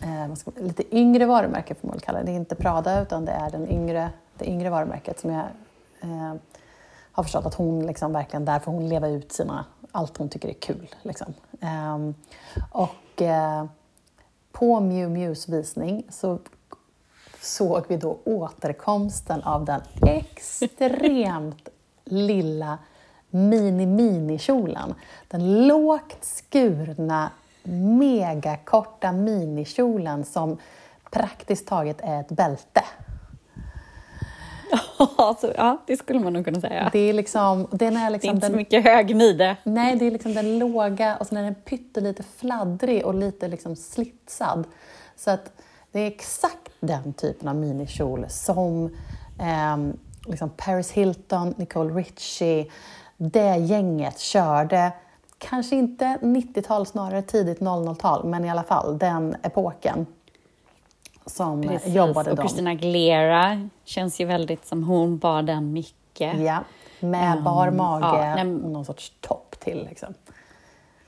eh, 0.00 0.34
ska, 0.34 0.50
lite 0.56 0.96
yngre 0.96 1.26
varumärke 1.26 1.74
får 1.74 1.88
man 1.88 1.98
kalla 1.98 2.18
det. 2.18 2.24
Det 2.24 2.32
är 2.32 2.36
inte 2.36 2.54
Prada 2.54 3.02
utan 3.02 3.24
det 3.24 3.32
är 3.32 3.50
den 3.50 3.70
yngre, 3.70 4.10
det 4.38 4.48
yngre 4.48 4.70
varumärket 4.70 5.20
som 5.20 5.30
är 5.30 5.50
eh, 6.00 6.34
har 7.12 7.22
förstått 7.22 7.46
att 7.46 7.54
hon 7.54 7.86
liksom 7.86 8.12
verkligen 8.12 8.44
där 8.44 8.58
får 8.58 8.72
hon 8.72 8.88
leva 8.88 9.08
ut 9.08 9.32
sina, 9.32 9.64
allt 9.92 10.16
hon 10.16 10.28
tycker 10.28 10.48
är 10.48 10.52
kul. 10.52 10.94
Liksom. 11.02 11.34
Um, 11.60 12.14
och 12.70 13.20
uh, 13.20 13.64
på 14.64 14.80
Mew 14.80 15.08
Mews 15.08 15.48
visning 15.48 16.06
så 16.10 16.38
såg 17.40 17.84
vi 17.88 17.96
då 17.96 18.18
återkomsten 18.24 19.42
av 19.42 19.64
den 19.64 19.80
extremt 20.06 21.68
lilla 22.04 22.78
mini-mini-kjolen. 23.30 24.94
Den 25.28 25.66
lågt 25.66 26.18
skurna, 26.20 27.30
megakorta 27.98 29.12
minikjolen 29.12 30.24
som 30.24 30.58
praktiskt 31.10 31.66
taget 31.66 32.00
är 32.00 32.20
ett 32.20 32.28
bälte 32.28 32.84
alltså, 35.16 35.52
ja, 35.56 35.82
det 35.86 35.96
skulle 35.96 36.20
man 36.20 36.32
nog 36.32 36.44
kunna 36.44 36.60
säga. 36.60 36.88
Det 36.92 36.98
är, 36.98 37.12
liksom, 37.12 37.66
den 37.70 37.96
är, 37.96 38.10
liksom 38.10 38.28
det 38.28 38.32
är 38.32 38.34
inte 38.34 38.46
den, 38.46 38.52
så 38.52 38.56
mycket 38.56 38.84
hög 38.84 39.16
midje. 39.16 39.56
Nej, 39.64 39.96
det 39.96 40.06
är 40.06 40.10
liksom 40.10 40.34
den 40.34 40.58
låga 40.58 41.16
och 41.16 41.26
sen 41.26 41.38
är 41.38 41.42
den 41.42 41.54
pyttelite 41.54 42.22
fladdrig 42.36 43.06
och 43.06 43.14
lite 43.14 43.48
liksom 43.48 43.76
slitsad. 43.76 44.66
Så 45.16 45.30
att 45.30 45.52
det 45.92 46.00
är 46.00 46.06
exakt 46.06 46.70
den 46.80 47.12
typen 47.12 47.48
av 47.48 47.56
minikjol 47.56 48.26
som 48.28 48.84
eh, 49.40 49.76
liksom 50.26 50.50
Paris 50.56 50.90
Hilton, 50.90 51.54
Nicole 51.56 51.94
Richie, 51.94 52.70
det 53.16 53.56
gänget 53.56 54.18
körde. 54.18 54.92
Kanske 55.38 55.76
inte 55.76 56.04
90-tal, 56.04 56.86
snarare 56.86 57.22
tidigt 57.22 57.60
00-tal, 57.60 58.24
men 58.24 58.44
i 58.44 58.50
alla 58.50 58.62
fall 58.62 58.98
den 58.98 59.36
epoken 59.42 60.06
som 61.26 61.62
Precis. 61.62 61.94
jobbade 61.94 62.30
och 62.30 62.36
de. 62.36 62.42
Christina 62.42 62.70
Aguilera 62.70 63.68
känns 63.84 64.20
ju 64.20 64.24
väldigt 64.24 64.66
som 64.66 64.84
hon 64.84 65.18
bar 65.18 65.42
den 65.42 65.72
mycket. 65.72 66.40
Ja, 66.40 66.64
med 67.00 67.36
Um, 67.38 67.44
bar 67.44 67.70
mage 67.70 68.26
ja, 68.36 68.40
och 68.40 68.46
någon 68.46 68.84
sorts 68.84 69.12
topp 69.20 69.56
till. 69.60 69.86
Liksom. 69.88 70.14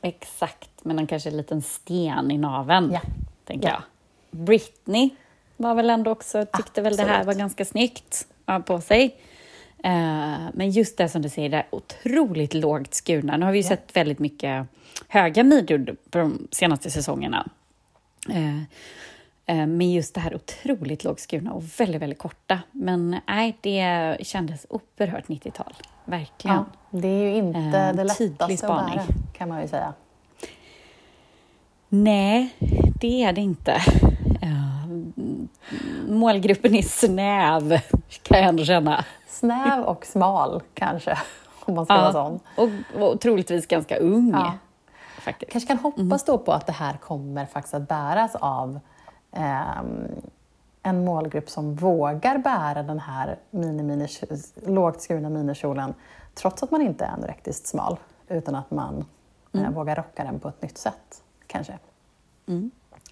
Exakt, 0.03 0.71
men 0.83 0.99
en 0.99 1.07
kanske 1.07 1.31
en 1.31 1.37
liten 1.37 1.63
sten 1.63 2.31
i 2.31 2.39
naveln, 2.39 2.91
Ja. 2.93 3.01
tänker 3.45 3.69
Ja. 3.69 3.75
jag. 3.75 4.41
Britney 4.45 5.11
var 5.57 5.75
väl 5.75 5.91
ändå 5.91 6.11
också, 6.11 6.47
tyckte 6.53 6.83
väl 6.83 6.97
det 6.97 7.03
här 7.03 7.09
Absolut. 7.11 7.27
var 7.27 7.35
ganska 7.35 7.65
snyggt 7.65 8.27
på 8.67 8.81
sig. 8.81 9.17
Eh, 9.85 9.93
men 10.55 10.71
just 10.71 10.97
det 10.99 11.09
som 11.09 11.23
du 11.23 11.29
säger, 11.29 11.49
det 11.49 11.57
är 11.57 11.67
otroligt 11.71 12.55
lågt 12.55 12.95
skurna. 12.95 13.37
Nu 13.37 13.45
har 13.45 13.53
vi 13.53 13.59
ju 13.59 13.65
Ja. 13.65 13.69
sett 13.69 13.97
väldigt 13.97 14.19
mycket 14.19 14.67
höga 15.09 15.45
midjor 15.45 15.97
på 16.11 16.19
de 16.19 16.49
senaste 16.51 16.91
säsongerna. 16.91 17.49
Eh, 18.29 18.63
eh, 19.47 19.67
men 19.67 19.93
just 19.93 20.15
det 20.15 20.21
här 20.21 20.35
otroligt 20.35 21.05
lågt 21.05 21.21
skurna 21.21 21.53
och 21.53 21.63
väldigt, 21.79 22.03
väldigt 22.03 22.19
korta. 22.19 22.59
Men 22.73 23.21
nej, 23.29 23.59
det 23.61 24.17
kändes 24.21 24.67
oerhört 24.69 25.27
90-tal. 25.27 25.75
Verkligen. 26.05 26.57
Ja, 26.57 26.65
det 26.91 27.09
är 27.09 27.31
ju 27.31 27.37
inte 27.37 27.59
Eh, 27.59 27.95
det 27.95 28.05
lättaste 28.05 28.45
att 28.45 28.61
bära, 28.61 29.03
kan 29.33 29.49
man 29.49 29.63
ju 29.63 29.69
säga. 29.69 29.93
Nej, 31.89 32.55
det 33.01 33.25
är 33.25 33.33
det 33.33 33.41
inte. 33.41 33.73
Eh, 34.43 34.87
målgruppen 36.09 36.75
är 36.75 36.83
snäv, 36.83 37.81
kan 38.23 38.39
jag 38.39 38.49
ändå 38.49 38.65
känna. 38.65 39.05
Snäv 39.29 39.85
och 39.85 40.07
smal 40.07 40.63
kanske, 40.75 41.19
om 41.61 41.75
man 41.75 41.85
ska 41.85 41.95
vara 41.95 42.13
sån. 42.13 42.41
och, 42.57 43.03
och 43.03 43.21
troligtvis 43.21 43.67
ganska 43.67 43.97
ung. 43.97 44.31
Ja. 44.33 44.55
Faktiskt. 45.21 45.53
kanske 45.53 45.69
kan 45.69 45.79
hoppas 45.79 46.25
då 46.25 46.39
på 46.39 46.53
att 46.53 46.67
det 46.67 46.73
här 46.73 46.97
kommer 46.97 47.47
faktiskt 47.47 47.75
att 47.75 47.89
bäras 47.89 48.35
av 48.35 48.81
en 50.83 51.05
målgrupp 51.05 51.51
som 51.51 51.75
vågar 51.75 52.39
bära 52.39 52.83
den 52.83 52.99
här 52.99 53.39
mini, 53.51 53.83
mini, 53.83 54.09
lågt 54.67 55.01
skurna 55.01 55.31
minikjolen 55.31 55.95
trots 56.35 56.63
att 56.63 56.71
man 56.71 56.83
inte 56.83 57.05
är 57.05 57.09
anorektiskt 57.09 57.67
smal, 57.67 57.99
utan 58.29 58.55
att 58.55 58.71
man 58.71 59.05
eh, 59.55 59.71
vågar 59.71 59.97
rocka 59.97 60.25
den 60.25 60.41
på 60.41 60.49
ett 60.49 60.63
nytt 60.63 60.79
sätt, 60.79 61.23
kanske. 61.47 61.79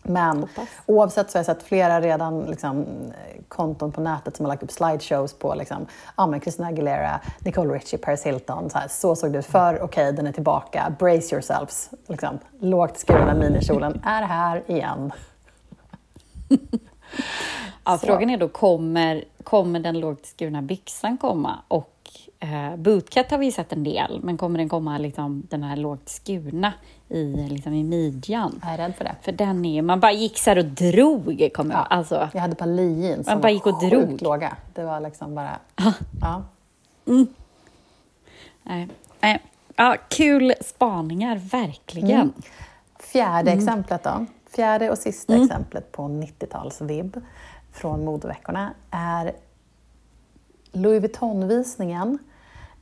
Men 0.03 0.41
Hoppas. 0.41 0.69
oavsett 0.87 1.31
så 1.31 1.37
har 1.37 1.41
jag 1.41 1.47
sett 1.47 1.63
flera 1.63 2.01
redan 2.01 2.41
liksom, 2.43 2.87
konton 3.49 3.93
på 3.93 4.01
nätet 4.01 4.37
som 4.37 4.47
har 4.47 4.53
lagt 4.53 4.63
upp 4.63 4.73
slideshows 4.73 5.33
på 5.33 5.55
liksom, 5.55 5.87
ja, 6.17 6.27
men 6.27 6.41
Christina 6.41 6.69
Aguilera, 6.69 7.21
Nicole 7.39 7.75
Richie, 7.75 7.99
Paris 7.99 8.27
Hilton. 8.27 8.71
Så, 8.71 8.79
här, 8.79 8.89
så 8.89 9.17
såg 9.17 9.33
det 9.33 9.39
ut 9.39 9.47
förr, 9.47 9.79
okej 9.83 10.13
den 10.13 10.27
är 10.27 10.33
tillbaka. 10.33 10.95
Brace 10.99 11.35
yourselves. 11.35 11.91
Liksom, 12.07 12.39
lågt 12.61 12.99
skurna 12.99 13.35
minikjolen 13.35 14.03
är 14.05 14.23
här 14.23 14.63
igen. 14.67 15.13
Ja, 17.85 17.99
frågan 17.99 18.31
är 18.31 18.37
då, 18.37 18.49
kommer, 18.49 19.25
kommer 19.45 19.81
den 19.81 20.01
lågt 20.01 20.27
skurna 20.27 20.63
byxan 20.63 21.17
komma? 21.19 21.59
Och 21.69 22.11
eh, 22.41 22.77
bootcut 22.77 23.31
har 23.31 23.39
vi 23.39 23.53
sett 23.53 23.73
en 23.73 23.85
del, 23.85 24.21
men 24.23 24.37
kommer 24.39 24.59
den 24.59 24.69
komma 24.69 24.99
liksom, 24.99 25.43
den 25.51 25.63
här 25.63 25.77
lågt 25.77 26.09
skurna 26.09 26.73
i, 27.09 27.25
liksom, 27.51 27.73
i 27.73 27.85
midjan? 27.85 28.61
Jag 28.63 28.73
är 28.73 28.77
rädd 28.79 28.95
för 28.97 29.05
det. 29.05 29.15
För 29.23 29.33
den 29.33 29.65
är 29.65 29.83
man 29.83 30.01
bara 30.01 30.13
gick 30.13 30.39
så 30.39 30.51
här 30.51 30.59
och 30.59 30.65
drog, 30.65 31.49
kommer 31.55 31.75
Ja. 31.75 31.81
alltså. 31.81 32.29
Jag 32.35 32.41
hade 32.41 32.55
par 32.55 32.67
lee-jeans 32.67 33.25
som 33.31 33.41
bara 33.41 33.51
gick 33.53 33.67
och 33.67 33.73
var 33.73 33.81
sjukt 33.81 33.93
drog. 33.93 34.23
låga. 34.23 34.57
Det 34.75 34.85
var 34.85 35.01
liksom 35.01 35.35
bara... 35.35 35.59
Ja. 36.21 36.43
Nej. 38.63 38.89
Nej. 39.21 39.43
Ja, 39.77 39.97
kul 40.09 40.55
spaningar, 40.61 41.37
verkligen. 41.37 42.11
Mm. 42.21 42.33
Fjärde 43.01 43.51
Mm. 43.51 43.59
exemplet 43.65 44.03
då. 44.05 44.27
Fjärde 44.55 44.91
och 44.91 44.99
sista 44.99 45.37
exemplet 45.37 45.93
på 45.93 46.03
90-talsvibb 46.03 47.23
från 47.73 48.05
modeveckorna 48.05 48.75
är 48.91 49.33
Louis 50.73 51.03
Vuitton-visningen 51.03 52.19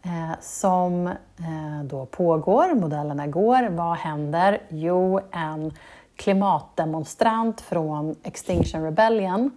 eh, 0.02 0.40
som 0.40 1.06
eh, 1.06 1.84
då 1.84 2.06
pågår. 2.06 2.74
Modellerna 2.74 3.26
går. 3.26 3.68
Vad 3.70 3.96
händer? 3.96 4.62
Jo, 4.68 5.20
en 5.30 5.72
klimatdemonstrant 6.16 7.60
från 7.60 8.16
Extinction 8.22 8.82
Rebellion 8.84 9.50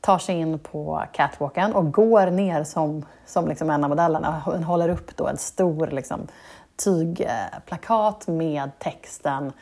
tar 0.00 0.18
sig 0.18 0.34
in 0.34 0.58
på 0.58 1.04
catwalken 1.12 1.74
och 1.74 1.92
går 1.92 2.30
ner 2.30 2.64
som, 2.64 3.06
som 3.26 3.48
liksom 3.48 3.70
en 3.70 3.84
av 3.84 3.90
modellerna. 3.90 4.42
Hon 4.44 4.64
håller 4.64 4.88
upp 4.88 5.16
då 5.16 5.26
en 5.26 5.38
stor 5.38 5.86
liksom, 5.86 6.26
tygplakat 6.76 8.26
med 8.26 8.78
texten 8.78 9.52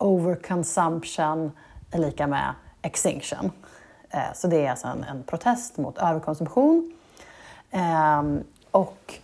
Overconsumption 0.00 1.52
är 1.90 1.98
lika 1.98 2.26
med 2.26 2.54
extinction. 2.82 3.50
Eh, 4.10 4.32
så 4.34 4.46
det 4.46 4.66
är 4.66 4.70
alltså 4.70 4.88
en, 4.88 5.04
en 5.04 5.22
protest 5.22 5.78
mot 5.78 5.98
överkonsumtion. 5.98 6.92
Ehm, 7.70 8.44
och 8.70 9.14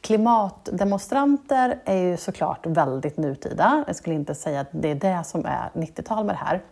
klimatdemonstranter 0.00 1.78
är 1.84 1.96
ju 1.96 2.16
såklart 2.16 2.66
väldigt 2.66 3.16
nutida. 3.16 3.84
Jag 3.86 3.96
skulle 3.96 4.14
inte 4.14 4.34
säga 4.34 4.60
att 4.60 4.68
det 4.70 4.90
är 4.90 4.94
det 4.94 5.24
som 5.24 5.46
är 5.46 5.70
90-tal 5.72 6.24
med 6.24 6.34
det 6.34 6.38
här. 6.44 6.62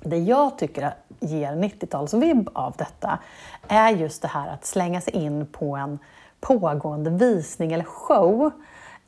Det 0.00 0.18
jag 0.18 0.58
tycker 0.58 0.94
ger 1.20 1.52
90-talsvibb 1.52 2.48
av 2.52 2.74
detta 2.78 3.18
är 3.68 3.90
just 3.90 4.22
det 4.22 4.28
här 4.28 4.48
att 4.48 4.64
slänga 4.64 5.00
sig 5.00 5.12
in 5.12 5.46
på 5.46 5.76
en 5.76 5.98
pågående 6.40 7.10
visning 7.10 7.72
eller 7.72 7.84
show. 7.84 8.50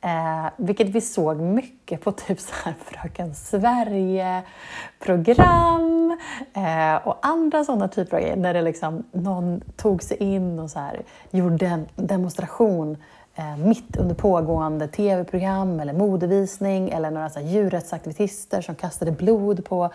Eh, 0.07 0.47
vilket 0.57 0.89
vi 0.89 1.01
såg 1.01 1.37
mycket 1.37 2.01
på 2.01 2.11
typ 2.27 2.39
så 2.39 2.53
här 2.63 2.73
Fröken 2.85 3.35
Sverige-program 3.35 6.17
eh, 6.53 6.95
och 7.07 7.17
andra 7.21 7.63
sådana 7.63 7.87
typer 7.87 8.17
av 8.17 8.23
grejer. 8.23 8.35
När 8.35 8.53
det 8.53 8.61
liksom, 8.61 9.03
någon 9.11 9.61
tog 9.75 10.03
sig 10.03 10.17
in 10.17 10.59
och 10.59 10.69
så 10.69 10.79
här, 10.79 11.01
gjorde 11.31 11.65
en 11.65 11.85
demonstration 11.95 12.97
eh, 13.35 13.57
mitt 13.57 13.97
under 13.97 14.15
pågående 14.15 14.87
tv-program 14.87 15.79
eller 15.79 15.93
modevisning 15.93 16.89
eller 16.89 17.11
några 17.11 17.29
så 17.29 17.39
här 17.39 17.47
djurrättsaktivister 17.47 18.61
som 18.61 18.75
kastade 18.75 19.11
blod 19.11 19.65
på 19.65 19.89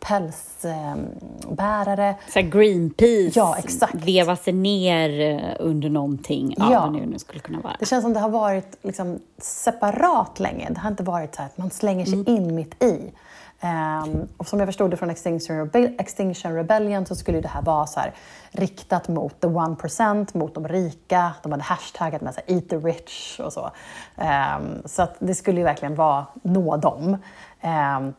pälsbärare. 0.00 2.14
Så 2.32 2.40
Greenpeace 2.42 3.38
Ja, 3.38 3.56
exakt. 3.58 3.94
veva 3.94 4.36
sig 4.36 4.52
ner 4.52 5.20
eh, 5.20 5.40
under 5.58 5.90
någonting, 5.90 6.54
ja, 6.58 6.72
Ja. 6.72 6.80
vad 6.80 6.92
nu, 6.92 7.06
nu 7.06 7.18
skulle 7.18 7.40
kunna 7.40 7.60
vara. 7.60 7.76
Det 7.80 7.86
känns 7.86 8.04
som 8.04 8.12
det 8.12 8.20
har 8.20 8.28
varit 8.30 8.76
liksom 8.82 9.18
separat 9.38 10.40
länge. 10.40 10.68
Det 10.70 10.80
har 10.80 10.90
inte 10.90 11.02
varit 11.02 11.34
så 11.34 11.42
att 11.42 11.58
man 11.58 11.70
slänger 11.70 12.04
sig 12.04 12.14
Mm. 12.14 12.26
in 12.36 12.54
mitt 12.54 12.82
i. 12.82 13.12
Ehm, 13.60 14.28
och 14.36 14.46
som 14.48 14.58
jag 14.58 14.68
förstod 14.68 14.90
det 14.90 14.96
från 14.96 15.10
Extinction, 15.10 15.56
Rebe- 15.56 15.94
Extinction 16.00 16.54
Rebellion 16.54 17.06
så 17.06 17.14
skulle 17.16 17.40
det 17.40 17.48
här 17.48 17.62
vara 17.62 17.86
så 17.86 18.00
här, 18.00 18.14
riktat 18.50 19.08
mot 19.08 19.40
the 19.40 19.46
1%, 19.48 20.34
mot 20.34 20.54
de 20.54 20.68
rika. 20.68 21.32
De 21.42 21.52
hade 21.52 21.64
hashtaggat 21.64 22.20
med 22.22 22.34
så 22.34 22.40
här, 22.46 22.54
eat 22.56 22.68
the 22.68 22.76
rich 22.76 23.40
och 23.40 23.52
så. 23.52 23.70
Ehm, 24.16 24.62
så 24.84 25.02
att 25.02 25.16
det 25.18 25.34
skulle 25.34 25.58
ju 25.60 25.64
verkligen 25.64 25.94
vara 25.94 26.26
nå 26.42 26.76
dem. 26.76 27.16
Ehm, 27.60 28.14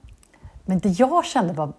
men 0.68 0.80
det 0.80 0.90
jag 0.90 1.26
kände 1.26 1.54
var 1.54 1.74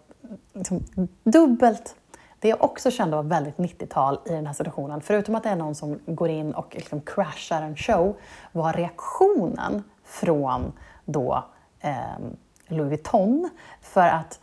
liksom 0.54 0.86
dubbelt 1.24 1.94
det 2.40 2.48
jag 2.48 2.64
också 2.64 2.90
kände 2.90 3.16
var 3.16 3.22
väldigt 3.22 3.56
90-tal 3.56 4.18
i 4.24 4.30
den 4.30 4.46
här 4.46 4.54
situationen, 4.54 5.00
förutom 5.00 5.34
att 5.34 5.42
det 5.42 5.48
är 5.48 5.56
någon 5.56 5.74
som 5.74 5.98
går 6.06 6.28
in 6.28 6.54
och 6.54 6.74
liksom 6.74 7.00
crashar 7.00 7.62
en 7.62 7.76
show, 7.76 8.16
var 8.52 8.72
reaktionen 8.72 9.82
från 10.04 10.72
då 11.04 11.44
eh, 11.80 11.92
Louis 12.68 12.88
Vuitton. 12.88 13.50
För 13.82 14.08
att 14.08 14.40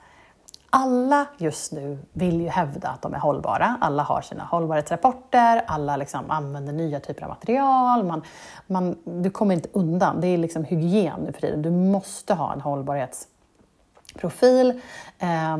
alla 0.70 1.26
just 1.38 1.72
nu 1.72 2.00
vill 2.14 2.42
ju 2.42 2.48
hävda 2.48 2.90
att 2.90 3.02
de 3.02 3.14
är 3.14 3.20
hållbara. 3.20 3.78
Alla 3.82 4.04
har 4.04 4.22
sina 4.22 4.44
hållbarhetsrapporter, 4.44 5.64
alla 5.68 5.98
liksom 5.98 6.32
använder 6.32 6.74
nya 6.74 7.00
typer 7.00 7.24
av 7.24 7.30
material. 7.30 8.04
Man, 8.04 8.22
man, 8.68 8.98
du 9.04 9.30
kommer 9.30 9.56
inte 9.56 9.70
undan, 9.74 10.22
det 10.22 10.28
är 10.28 10.38
liksom 10.38 10.64
hygien 10.64 11.20
nu 11.20 11.32
för 11.32 11.42
tiden. 11.42 11.62
Du 11.62 11.72
måste 11.72 12.34
ha 12.34 12.54
en 12.54 12.62
hållbarhets 12.62 13.28
Eh, 15.20 15.58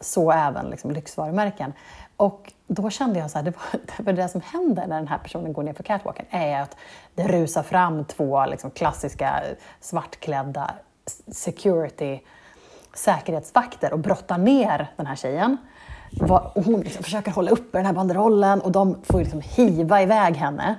så 0.00 0.32
även 0.32 0.70
liksom 0.70 0.90
lyxvarumärken. 0.90 1.72
Och 2.16 2.52
då 2.66 2.90
kände 2.90 3.18
jag 3.18 3.30
så 3.30 3.38
här, 3.38 3.44
det, 3.96 4.02
var, 4.02 4.12
det 4.12 4.28
som 4.28 4.40
händer 4.40 4.86
när 4.86 4.96
den 4.96 5.08
här 5.08 5.18
personen 5.18 5.52
går 5.52 5.62
ner 5.62 5.72
för 5.72 5.82
catwalken 5.82 6.26
är 6.30 6.60
att 6.60 6.76
det 7.14 7.28
rusar 7.28 7.62
fram 7.62 8.04
två 8.04 8.46
liksom 8.46 8.70
klassiska 8.70 9.42
svartklädda 9.80 10.70
security 11.28 12.20
säkerhetsvakter 12.94 13.92
och 13.92 13.98
brottar 13.98 14.38
ner 14.38 14.92
den 14.96 15.06
här 15.06 15.16
tjejen. 15.16 15.56
Och 16.20 16.64
hon 16.64 16.80
liksom 16.80 17.02
försöker 17.04 17.30
hålla 17.30 17.50
uppe 17.50 17.78
den 17.78 17.86
här 17.86 17.92
banderollen 17.92 18.60
och 18.60 18.72
de 18.72 18.96
får 19.04 19.18
liksom 19.18 19.40
hiva 19.40 20.02
iväg 20.02 20.36
henne. 20.36 20.74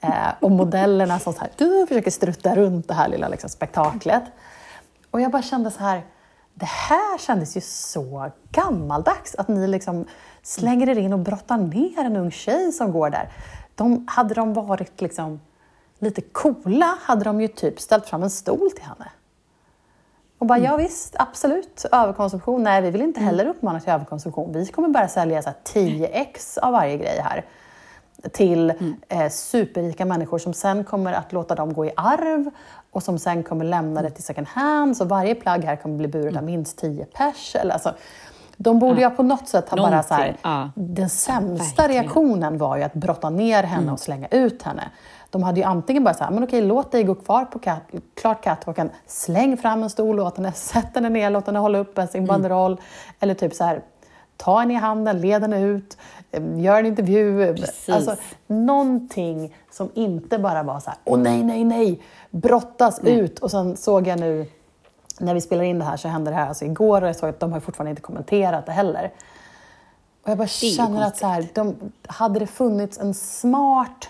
Eh, 0.00 0.28
och 0.40 0.50
modellerna 0.50 1.18
som 1.18 1.32
så 1.32 1.40
här, 1.40 1.50
du 1.56 1.86
försöker 1.86 2.10
strutta 2.10 2.56
runt 2.56 2.88
det 2.88 2.94
här 2.94 3.08
lilla 3.08 3.28
liksom 3.28 3.50
spektaklet. 3.50 4.22
Och 5.10 5.20
jag 5.20 5.30
bara 5.30 5.42
kände 5.42 5.70
så 5.70 5.80
här, 5.80 6.02
det 6.54 6.66
här 6.66 7.18
kändes 7.18 7.56
ju 7.56 7.60
så 7.60 8.30
gammaldags, 8.50 9.34
att 9.34 9.48
ni 9.48 9.66
liksom 9.66 10.04
slänger 10.42 10.88
er 10.88 10.98
in 10.98 11.12
och 11.12 11.18
brottar 11.18 11.56
ner 11.56 12.04
en 12.04 12.16
ung 12.16 12.30
tjej 12.30 12.72
som 12.72 12.92
går 12.92 13.10
där. 13.10 13.32
De, 13.74 14.04
hade 14.08 14.34
de 14.34 14.54
varit 14.54 15.00
liksom 15.00 15.40
lite 15.98 16.20
coola 16.20 16.98
hade 17.02 17.24
de 17.24 17.40
ju 17.40 17.48
typ 17.48 17.80
ställt 17.80 18.06
fram 18.06 18.22
en 18.22 18.30
stol 18.30 18.70
till 18.70 18.84
henne. 18.84 19.08
Och 20.38 20.46
bara, 20.46 20.58
mm. 20.58 20.70
ja 20.70 20.76
visst, 20.76 21.16
absolut, 21.18 21.84
överkonsumtion. 21.92 22.62
Nej, 22.62 22.82
vi 22.82 22.90
vill 22.90 23.02
inte 23.02 23.20
mm. 23.20 23.26
heller 23.26 23.46
uppmana 23.46 23.80
till 23.80 23.92
överkonsumtion. 23.92 24.52
Vi 24.52 24.66
kommer 24.66 24.88
bara 24.88 25.08
sälja 25.08 25.42
så 25.42 25.50
10x 25.64 26.58
av 26.58 26.72
varje 26.72 26.96
grej 26.96 27.20
här 27.24 27.44
till 28.32 28.70
mm. 28.70 28.96
eh, 29.08 29.28
superrika 29.28 30.04
människor 30.04 30.38
som 30.38 30.54
sen 30.54 30.84
kommer 30.84 31.12
att 31.12 31.32
låta 31.32 31.54
dem 31.54 31.72
gå 31.72 31.86
i 31.86 31.92
arv 31.96 32.50
och 32.90 33.02
som 33.02 33.18
sen 33.18 33.42
kommer 33.42 33.64
lämna 33.64 34.02
det 34.02 34.10
till 34.10 34.24
second 34.24 34.46
hand. 34.46 34.96
Så 34.96 35.04
varje 35.04 35.34
plagg 35.34 35.64
här 35.64 35.76
kommer 35.76 35.96
bli 35.96 36.08
buret 36.08 36.26
av 36.26 36.42
mm. 36.42 36.46
minst 36.46 36.78
10 36.78 37.04
pers. 37.04 37.56
Eller, 37.56 37.72
alltså, 37.72 37.94
de 38.56 38.78
borde 38.78 39.00
ja. 39.00 39.10
ju 39.10 39.16
på 39.16 39.22
något 39.22 39.48
sätt 39.48 39.68
ha 39.68 39.76
bara 39.76 40.02
så 40.02 40.14
här, 40.14 40.36
ja. 40.42 40.70
Den 40.74 41.10
sämsta 41.10 41.82
Verkligen. 41.82 42.02
reaktionen 42.02 42.58
var 42.58 42.76
ju 42.76 42.82
att 42.82 42.94
brotta 42.94 43.30
ner 43.30 43.62
henne 43.62 43.82
mm. 43.82 43.94
och 43.94 44.00
slänga 44.00 44.28
ut 44.28 44.62
henne. 44.62 44.90
De 45.30 45.42
hade 45.42 45.60
ju 45.60 45.66
antingen 45.66 46.04
bara 46.04 46.14
så 46.14 46.24
här, 46.24 46.30
men 46.30 46.44
okej, 46.44 46.62
låt 46.62 46.92
dig 46.92 47.04
gå 47.04 47.14
kvar 47.14 47.44
på 47.44 47.58
cat, 47.58 47.82
klart 48.14 48.44
catwalken, 48.44 48.90
släng 49.06 49.56
fram 49.56 49.82
en 49.82 49.90
stol, 49.90 50.16
låt 50.16 50.36
henne, 50.36 50.52
sätt 50.54 50.94
henne 50.94 51.08
ner, 51.08 51.30
låt 51.30 51.46
henne 51.46 51.58
hålla 51.58 51.78
upp 51.78 51.94
sin 51.94 52.08
mm. 52.12 52.26
banderoll. 52.26 52.72
Mm. 52.72 52.84
Eller 53.20 53.34
typ 53.34 53.54
så 53.54 53.64
här, 53.64 53.80
ta 54.36 54.58
henne 54.58 54.72
i 54.72 54.76
handen, 54.76 55.20
led 55.20 55.42
henne 55.42 55.60
ut, 55.60 55.96
eh, 56.30 56.60
gör 56.60 56.78
en 56.78 56.86
intervju. 56.86 57.54
Precis. 57.54 57.88
Alltså, 57.88 58.16
någonting 58.46 59.56
som 59.70 59.90
inte 59.94 60.38
bara 60.38 60.62
var 60.62 60.80
så 60.80 60.90
här, 60.90 60.98
åh 61.04 61.18
nej, 61.18 61.44
nej, 61.44 61.64
nej, 61.64 62.02
brottas 62.30 63.00
nej. 63.02 63.18
ut. 63.18 63.38
Och 63.38 63.50
sen 63.50 63.76
såg 63.76 64.06
jag 64.06 64.20
nu, 64.20 64.46
när 65.18 65.34
vi 65.34 65.40
spelar 65.40 65.64
in 65.64 65.78
det 65.78 65.84
här, 65.84 65.96
så 65.96 66.08
hände 66.08 66.30
det 66.30 66.36
här 66.36 66.48
alltså 66.48 66.64
igår 66.64 67.02
och 67.02 67.08
jag 67.08 67.16
såg 67.16 67.28
att 67.28 67.40
de 67.40 67.52
har 67.52 67.60
fortfarande 67.60 67.90
inte 67.90 68.02
kommenterat 68.02 68.66
det 68.66 68.72
heller. 68.72 69.12
Och 70.22 70.30
jag 70.30 70.38
bara 70.38 70.48
känner 70.48 71.06
att 71.06 71.16
så 71.16 71.26
här, 71.26 71.46
de, 71.54 71.74
hade 72.06 72.38
det 72.38 72.46
funnits 72.46 72.98
en 72.98 73.14
smart 73.14 74.08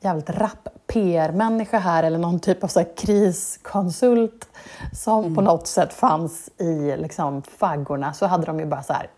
jävligt 0.00 0.30
rapp 0.30 0.68
PR-människa 0.86 1.78
här 1.78 2.02
eller 2.02 2.18
någon 2.18 2.40
typ 2.40 2.64
av 2.64 2.68
så 2.68 2.84
kriskonsult 2.96 4.48
som 4.92 5.24
mm. 5.24 5.34
på 5.34 5.40
något 5.40 5.66
sätt 5.66 5.92
fanns 5.92 6.50
i 6.58 6.96
liksom, 6.96 7.42
faggorna 7.42 8.12
så 8.12 8.26
hade 8.26 8.46
de 8.46 8.60
ju 8.60 8.66
bara 8.66 8.82
så 8.82 8.92
här, 8.92 9.10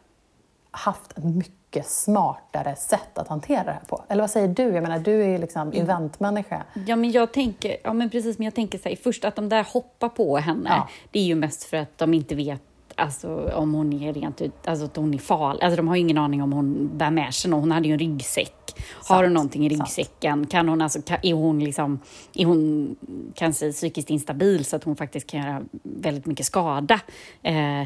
haft 0.89 1.19
ett 1.19 1.25
mycket 1.25 1.87
smartare 1.87 2.77
sätt 2.77 3.19
att 3.19 3.29
hantera 3.29 3.65
det 3.65 3.73
här 3.73 3.81
på. 3.89 4.05
Eller 4.09 4.23
vad 4.23 4.31
säger 4.31 4.49
du? 4.49 4.63
Jag 4.63 4.83
menar, 4.83 4.99
du 4.99 5.23
är 5.23 5.29
ju 5.29 5.39
liksom 5.39 5.63
mm. 5.63 5.83
eventmänniska. 5.83 6.63
Ja, 6.87 6.97
men 6.97 7.11
jag 7.11 7.33
tänker, 7.33 7.77
ja, 7.85 7.93
men 7.93 8.11
precis, 8.11 8.39
men 8.39 8.45
jag 8.45 8.55
tänker 8.55 8.79
så 8.79 8.89
här, 8.89 8.97
först 8.97 9.25
att 9.25 9.37
de 9.37 9.49
där 9.49 9.67
hoppar 9.73 10.09
på 10.09 10.37
henne, 10.37 10.71
ja. 10.71 10.89
det 11.11 11.19
är 11.19 11.25
ju 11.25 11.35
mest 11.35 11.65
för 11.65 11.77
att 11.77 11.99
de 11.99 12.15
inte 12.15 12.35
vet 12.35 12.63
alltså, 12.99 13.51
om 13.55 13.75
hon 13.75 13.93
är 13.93 14.13
rent 14.13 14.41
ut, 14.41 14.53
alltså 14.69 14.85
att 14.85 14.97
hon 14.97 15.15
är 15.15 15.19
farlig. 15.19 15.63
Alltså, 15.63 15.77
de 15.77 15.89
har 15.89 15.97
ju 15.97 16.01
ingen 16.01 16.19
aning 16.19 16.43
om 16.43 16.53
hon 16.53 16.91
bär 16.99 17.11
med 17.11 17.35
sig 17.35 17.51
något. 17.51 17.61
Hon 17.61 17.73
hade 17.73 17.89
ju 17.89 17.93
en 17.93 17.99
ryggsäck. 17.99 18.55
Sant, 18.67 19.09
har 19.09 19.25
hon 19.25 19.35
någonting 19.35 19.67
i 19.67 19.69
ryggsäcken? 19.69 20.47
Kan 20.47 20.69
hon, 20.69 20.83
alltså, 20.83 20.99
är 21.23 21.33
hon, 21.33 21.65
liksom, 21.65 22.01
är 22.35 22.45
hon 22.45 22.97
kanske 23.35 23.73
psykiskt 23.73 24.11
instabil 24.11 24.65
så 24.65 24.77
att 24.77 24.85
hon 24.85 24.97
faktiskt 24.97 25.27
kan 25.27 25.41
göra 25.41 25.63
väldigt 25.83 26.27
mycket 26.27 26.47
skada? 26.47 27.01
Eh, 27.43 27.83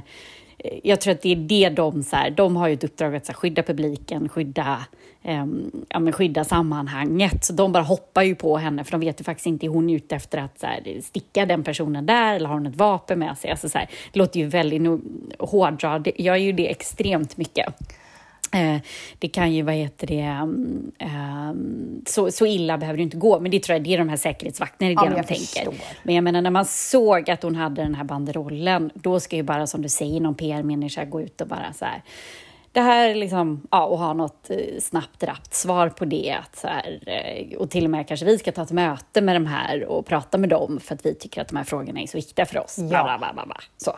jag 0.83 1.01
tror 1.01 1.15
att 1.15 1.23
det 1.23 1.33
är 1.33 1.37
det 1.37 1.69
de, 1.69 2.03
så 2.03 2.17
här, 2.17 2.31
de 2.31 2.57
har 2.57 2.69
ju 2.69 2.75
ett 2.75 2.85
uppdrag 2.85 3.17
att 3.17 3.27
så 3.27 3.33
här, 3.33 3.37
skydda 3.37 3.63
publiken, 3.63 4.29
skydda, 4.29 4.85
eh, 5.23 5.47
ja, 5.89 5.99
men 5.99 6.13
skydda 6.13 6.45
sammanhanget. 6.45 7.45
Så 7.45 7.53
de 7.53 7.73
bara 7.73 7.83
hoppar 7.83 8.23
ju 8.23 8.35
på 8.35 8.57
henne, 8.57 8.85
för 8.85 8.91
de 8.91 9.01
vet 9.01 9.21
ju 9.21 9.25
faktiskt 9.25 9.47
inte, 9.47 9.67
är 9.67 9.69
hon 9.69 9.91
ute 9.91 10.17
efter 10.17 10.39
att 10.39 10.59
så 10.59 10.67
här, 10.67 11.01
sticka 11.03 11.47
den 11.47 11.63
personen 11.63 12.07
där, 12.07 12.35
eller 12.35 12.49
har 12.49 12.55
hon 12.55 12.67
ett 12.67 12.77
vapen 12.77 13.19
med 13.19 13.39
sig? 13.39 13.51
Alltså, 13.51 13.69
så 13.69 13.79
här, 13.79 13.91
det 14.13 14.19
låter 14.19 14.41
ju 14.41 14.47
väldigt 14.47 14.83
no, 14.83 15.01
hårdra, 15.39 16.03
jag 16.05 16.39
gör 16.39 16.47
ju 16.47 16.53
det 16.53 16.71
extremt 16.71 17.37
mycket. 17.37 17.75
Eh, 18.55 18.81
det 19.19 19.29
kan 19.29 19.53
ju, 19.53 19.63
vad 19.63 19.75
heter 19.75 20.07
det, 20.07 20.39
um, 21.05 22.03
så, 22.07 22.31
så 22.31 22.47
illa 22.47 22.79
behöver 22.79 22.97
det 22.97 23.03
inte 23.03 23.17
gå, 23.17 23.41
men 23.41 23.51
det 23.51 23.61
tror 23.61 23.75
jag 23.75 23.85
det 23.85 23.95
är 23.95 23.99
de 23.99 24.09
här 24.09 24.17
säkerhetsvakterna, 24.17 24.89
det 24.89 24.95
är 24.95 25.11
det 25.11 25.17
ja, 25.17 25.23
de 25.23 25.27
tänker. 25.27 25.71
Förstår. 25.71 25.75
Men 26.03 26.15
jag 26.15 26.25
menar, 26.25 26.43
när 26.43 26.51
man 26.51 26.65
såg 26.65 27.31
att 27.31 27.43
hon 27.43 27.57
hade 27.57 27.83
den 27.83 27.95
här 27.95 28.05
banderollen, 28.05 28.91
då 28.95 29.21
ska 29.21 29.37
ju 29.37 29.43
bara, 29.43 29.67
som 29.67 29.83
du 29.83 29.89
säger, 29.89 30.21
någon 30.21 30.35
PR-människa 30.35 31.05
gå 31.05 31.21
ut 31.21 31.41
och 31.41 31.49
bara 31.49 31.73
så 31.73 31.85
här, 31.85 32.03
det 32.73 32.81
här 32.81 33.15
liksom, 33.15 33.67
ja, 33.71 33.85
och 33.85 33.99
ha 33.99 34.13
något 34.13 34.51
eh, 34.51 34.81
snabbt, 34.81 35.23
rappt 35.23 35.55
svar 35.55 35.89
på 35.89 36.05
det. 36.05 36.37
Att 36.41 36.57
så 36.57 36.69
här, 36.69 37.01
och 37.59 37.71
till 37.71 37.85
och 37.85 37.91
med 37.91 38.09
kanske 38.09 38.27
vi 38.27 38.39
ska 38.39 38.53
ta 38.53 38.63
ett 38.63 38.71
möte 38.71 39.21
med 39.21 39.37
de 39.37 39.47
här 39.47 39.85
och 39.85 40.07
prata 40.07 40.39
med 40.39 40.49
dem 40.49 40.81
för 40.83 40.95
att 40.95 41.07
vi 41.07 41.15
tycker 41.15 41.41
att 41.41 41.49
de 41.49 41.57
här 41.57 41.65
frågorna 41.65 42.01
är 42.01 42.07
så 42.07 42.19
viktiga 42.19 42.47
för 42.47 42.59
oss. 42.59 42.79
Ja. 42.79 42.87
Bla, 42.89 43.19
bla, 43.19 43.33
bla, 43.33 43.47
bla. 43.47 43.57
Så. 43.77 43.97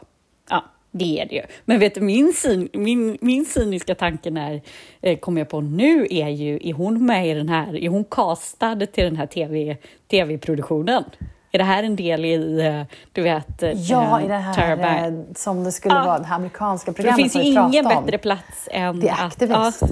Ja. 0.51 0.65
Det 0.97 1.21
är 1.21 1.27
det 1.27 1.35
ju. 1.35 1.43
Men 1.65 1.79
vet 1.79 1.95
du, 1.95 2.01
min, 2.01 2.33
syn, 2.33 2.69
min, 2.73 3.19
min 3.21 3.45
cyniska 3.45 3.95
tanke 3.95 4.31
när, 4.31 4.61
eh, 5.01 5.19
kommer 5.19 5.41
jag 5.41 5.49
på 5.49 5.61
nu, 5.61 6.07
är 6.11 6.29
ju, 6.29 6.59
är 6.63 6.73
hon 6.73 7.07
med 7.07 7.29
i 7.29 7.35
den 7.35 7.49
här, 7.49 7.77
är 7.77 7.89
hon 7.89 8.05
castad 8.05 8.87
till 8.87 9.05
den 9.05 9.17
här 9.17 9.27
TV, 9.27 9.77
tv-produktionen? 10.11 11.05
Är 11.53 11.59
det 11.59 11.65
här 11.65 11.83
en 11.83 11.97
del 11.97 12.25
i, 12.25 12.61
eh, 12.61 12.97
du 13.13 13.23
vet, 13.23 13.63
eh, 13.63 13.71
Ja, 13.71 14.21
i 14.21 14.29
det 14.29 14.35
här 14.35 14.55
Turban? 14.55 15.19
Eh, 15.19 15.35
som 15.35 15.65
det 15.65 15.73
skulle 15.73 15.95
ah. 15.95 16.05
vara, 16.05 16.19
det 16.19 16.25
här 16.25 16.37
amerikanska 16.37 16.93
programmet 16.93 17.17
Det 17.17 17.23
finns 17.31 17.47
ju 17.47 17.51
ingen 17.51 17.85
bättre 17.85 18.19
plats 18.19 18.69
än... 18.71 19.01
The 19.01 19.11
Activist. 19.11 19.83
Att, 19.83 19.91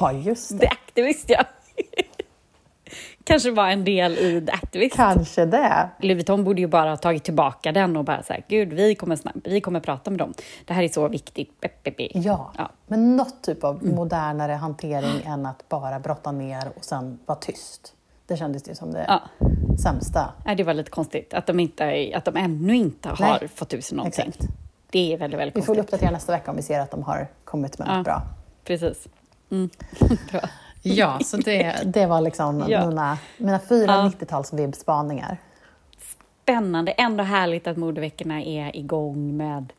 ja, 0.00 0.12
just 0.12 0.50
det. 0.50 0.58
The 0.58 0.66
Activist, 0.66 1.30
ja 1.30 1.44
kanske 3.26 3.50
var 3.50 3.68
en 3.68 3.84
del 3.84 4.18
i 4.18 4.46
The 4.46 4.52
Activist. 4.52 4.96
Kanske 4.96 5.44
det. 5.44 5.88
Louis 6.00 6.16
Vuitton 6.16 6.44
borde 6.44 6.60
ju 6.60 6.66
bara 6.66 6.90
ha 6.90 6.96
tagit 6.96 7.24
tillbaka 7.24 7.72
den 7.72 7.96
och 7.96 8.04
bara 8.04 8.22
sagt, 8.22 8.48
gud, 8.48 8.72
vi 8.72 8.94
kommer, 8.94 9.16
snabbt, 9.16 9.38
vi 9.44 9.60
kommer 9.60 9.80
prata 9.80 10.10
med 10.10 10.18
dem. 10.18 10.34
Det 10.64 10.74
här 10.74 10.82
är 10.82 10.88
så 10.88 11.08
viktigt. 11.08 11.64
Ja, 12.14 12.52
ja. 12.58 12.70
men 12.86 13.16
något 13.16 13.42
typ 13.42 13.64
av 13.64 13.82
mm. 13.82 13.94
modernare 13.94 14.52
hantering 14.52 15.22
än 15.24 15.46
att 15.46 15.68
bara 15.68 16.00
brotta 16.00 16.32
ner 16.32 16.68
och 16.76 16.84
sen 16.84 17.18
vara 17.26 17.38
tyst. 17.38 17.92
Det 18.26 18.36
kändes 18.36 18.68
ju 18.68 18.74
som 18.74 18.92
det 18.92 19.04
ja. 19.08 19.22
sämsta. 19.82 20.32
Nej, 20.44 20.56
det 20.56 20.64
var 20.64 20.74
lite 20.74 20.90
konstigt 20.90 21.34
att 21.34 21.46
de, 21.46 21.60
inte, 21.60 22.12
att 22.14 22.24
de 22.24 22.36
ännu 22.36 22.76
inte 22.76 23.08
har 23.08 23.38
Nej. 23.40 23.48
fått 23.48 23.74
ut 23.74 23.84
sig 23.84 23.96
någonting. 23.96 24.28
Exakt. 24.28 24.48
Det 24.90 25.12
är 25.12 25.18
väldigt, 25.18 25.40
väldigt 25.40 25.54
konstigt. 25.54 25.72
Vi 25.72 25.76
får 25.76 25.82
uppdatera 25.82 26.10
nästa 26.10 26.32
vecka 26.32 26.50
om 26.50 26.56
vi 26.56 26.62
ser 26.62 26.80
att 26.80 26.90
de 26.90 27.02
har 27.02 27.28
kommit 27.44 27.78
med 27.78 27.88
något 27.88 28.04
bra. 28.04 28.22
Precis. 28.64 29.08
Mm. 29.50 29.70
bra. 30.30 30.40
Ja, 30.86 31.18
så 31.24 31.36
det, 31.36 31.82
det 31.84 32.06
var 32.06 32.20
liksom 32.20 32.64
ja. 32.68 32.88
mina, 32.88 33.18
mina 33.38 33.60
fyra 33.60 33.92
ja. 33.92 34.12
90-tals 34.18 34.52
vibbspaningar. 34.52 35.38
Spännande. 36.42 36.92
Ändå 36.92 37.24
härligt 37.24 37.66
att 37.66 37.76
modeveckorna 37.76 38.42
är 38.42 38.76
igång 38.76 39.36
med 39.36 39.72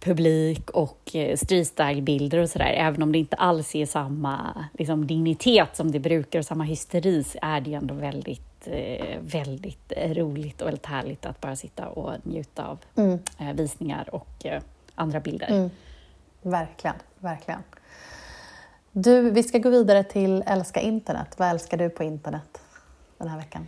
publik 0.00 0.70
och 0.70 1.10
eh, 1.14 1.36
streetstyle-bilder 1.36 2.38
och 2.38 2.50
sådär. 2.50 2.72
Även 2.76 3.02
om 3.02 3.12
det 3.12 3.18
inte 3.18 3.36
alls 3.36 3.74
är 3.74 3.86
samma 3.86 4.64
liksom, 4.78 5.06
dignitet 5.06 5.76
som 5.76 5.90
det 5.90 6.00
brukar 6.00 6.38
och 6.38 6.44
samma 6.44 6.64
hysteri 6.64 7.24
så 7.24 7.38
är 7.42 7.60
det 7.60 7.74
ändå 7.74 7.94
väldigt, 7.94 8.68
eh, 8.68 9.18
väldigt 9.20 9.92
roligt 9.96 10.60
och 10.60 10.66
väldigt 10.66 10.86
härligt 10.86 11.26
att 11.26 11.40
bara 11.40 11.56
sitta 11.56 11.88
och 11.88 12.12
njuta 12.22 12.66
av 12.66 12.78
mm. 12.96 13.18
Eh, 13.38 13.52
visningar 13.52 14.14
och 14.14 14.46
andra 14.94 15.20
bilder. 15.20 15.48
Mm. 15.50 15.70
Verkligen, 16.42 16.96
verkligen. 17.18 17.60
Du, 18.92 19.30
vi 19.30 19.42
ska 19.42 19.58
gå 19.58 19.70
vidare 19.70 20.04
till 20.04 20.44
älska 20.46 20.80
internet. 20.80 21.34
Vad 21.38 21.48
älskar 21.48 21.76
du 21.76 21.90
på 21.90 22.04
internet 22.04 22.60
den 23.18 23.28
här 23.28 23.38
veckan? 23.38 23.66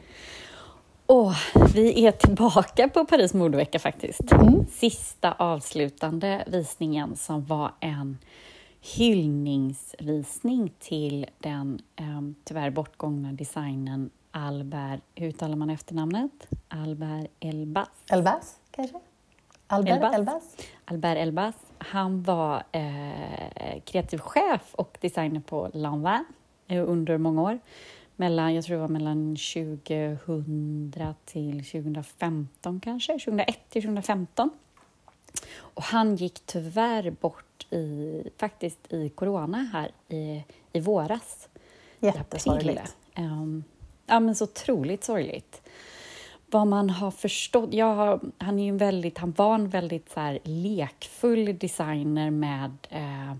Oh, 1.07 1.37
vi 1.75 2.07
är 2.07 2.13
tillbaka 2.13 2.89
på 2.89 3.05
Paris 3.05 3.35
modevecka 3.35 3.79
faktiskt. 3.79 4.33
Mm. 4.33 4.67
Sista 4.67 5.33
avslutande 5.33 6.45
visningen 6.47 7.17
som 7.17 7.45
var 7.45 7.73
en 7.81 8.19
hyllningsvisning 8.81 10.73
till 10.79 11.27
den 11.39 11.81
um, 12.01 12.35
tyvärr 12.45 12.71
bortgångna 12.71 13.33
designen 13.33 14.11
Albert, 14.31 15.01
hur 15.15 15.29
uttalar 15.29 15.57
man 15.57 15.71
efternamnet? 15.71 16.49
Albert 16.69 17.31
Elbas? 17.41 17.89
Elbas, 18.11 18.57
kanske? 18.71 18.99
Albert 19.73 19.95
Elbas? 19.95 20.15
Elbas? 20.15 20.57
Albert 20.85 21.19
Elbas 21.19 21.55
han 21.83 22.23
var 22.23 22.63
eh, 22.73 23.81
kreativ 23.85 24.19
chef 24.19 24.75
och 24.75 24.99
designer 25.01 25.41
på 25.41 25.71
Lanvin 25.73 26.25
eh, 26.69 26.89
under 26.89 27.19
många 27.19 27.43
år. 27.43 27.59
Mellan, 28.17 28.55
jag 28.55 28.65
tror 28.65 28.77
det 28.77 28.81
var 28.81 28.89
mellan 28.89 29.37
2000 29.37 30.93
till 31.25 31.65
2015 31.65 32.81
kanske, 32.81 33.13
2001 33.13 33.59
till 33.69 33.83
2015. 33.83 34.51
Och 35.55 35.83
han 35.83 36.17
gick 36.17 36.47
tyvärr 36.47 37.11
bort 37.11 37.67
i, 37.71 38.23
faktiskt 38.37 38.93
i 38.93 39.09
corona 39.09 39.59
här 39.73 39.91
i, 40.09 40.45
i 40.73 40.81
våras. 40.81 41.49
Jättesorgligt. 42.01 42.97
Um, 43.17 43.65
ja, 44.07 44.21
men 44.21 44.35
så 44.35 44.45
otroligt 44.45 45.05
sorgligt. 45.05 45.63
Vad 46.53 46.67
man 46.67 46.91
har 46.91 47.11
förstått... 47.11 47.75
Jag, 47.75 48.21
han, 48.39 48.59
är 48.59 48.69
en 48.69 48.79
väldigt, 48.79 49.19
han 49.19 49.33
var 49.33 49.55
en 49.55 49.69
väldigt 49.69 50.11
så 50.11 50.21
här, 50.21 50.39
lekfull 50.45 51.59
designer 51.59 52.31
med, 52.31 52.71
eh, 52.91 53.35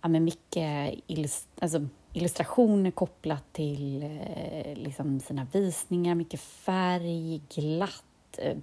ja, 0.00 0.08
med 0.08 0.22
mycket 0.22 0.94
illust, 1.06 1.48
alltså, 1.58 1.86
illustrationer 2.12 2.90
kopplat 2.90 3.52
till 3.52 4.02
eh, 4.02 4.74
liksom 4.74 5.20
sina 5.20 5.46
visningar, 5.52 6.14
mycket 6.14 6.40
färg, 6.40 7.40
glatt. 7.54 8.04
Eh, 8.38 8.56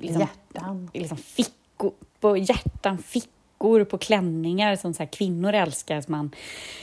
liksom, 0.00 0.20
hjärtan. 0.20 0.90
Liksom 0.94 1.16
fickor, 1.16 1.92
på 2.20 2.36
hjärtan, 2.36 2.98
fickor 3.64 3.84
på 3.84 3.98
klänningar 3.98 4.76
som 4.76 4.94
så 4.94 5.02
här, 5.02 5.10
kvinnor 5.10 5.52
älskar. 5.52 6.00
Så 6.00 6.10
man 6.10 6.30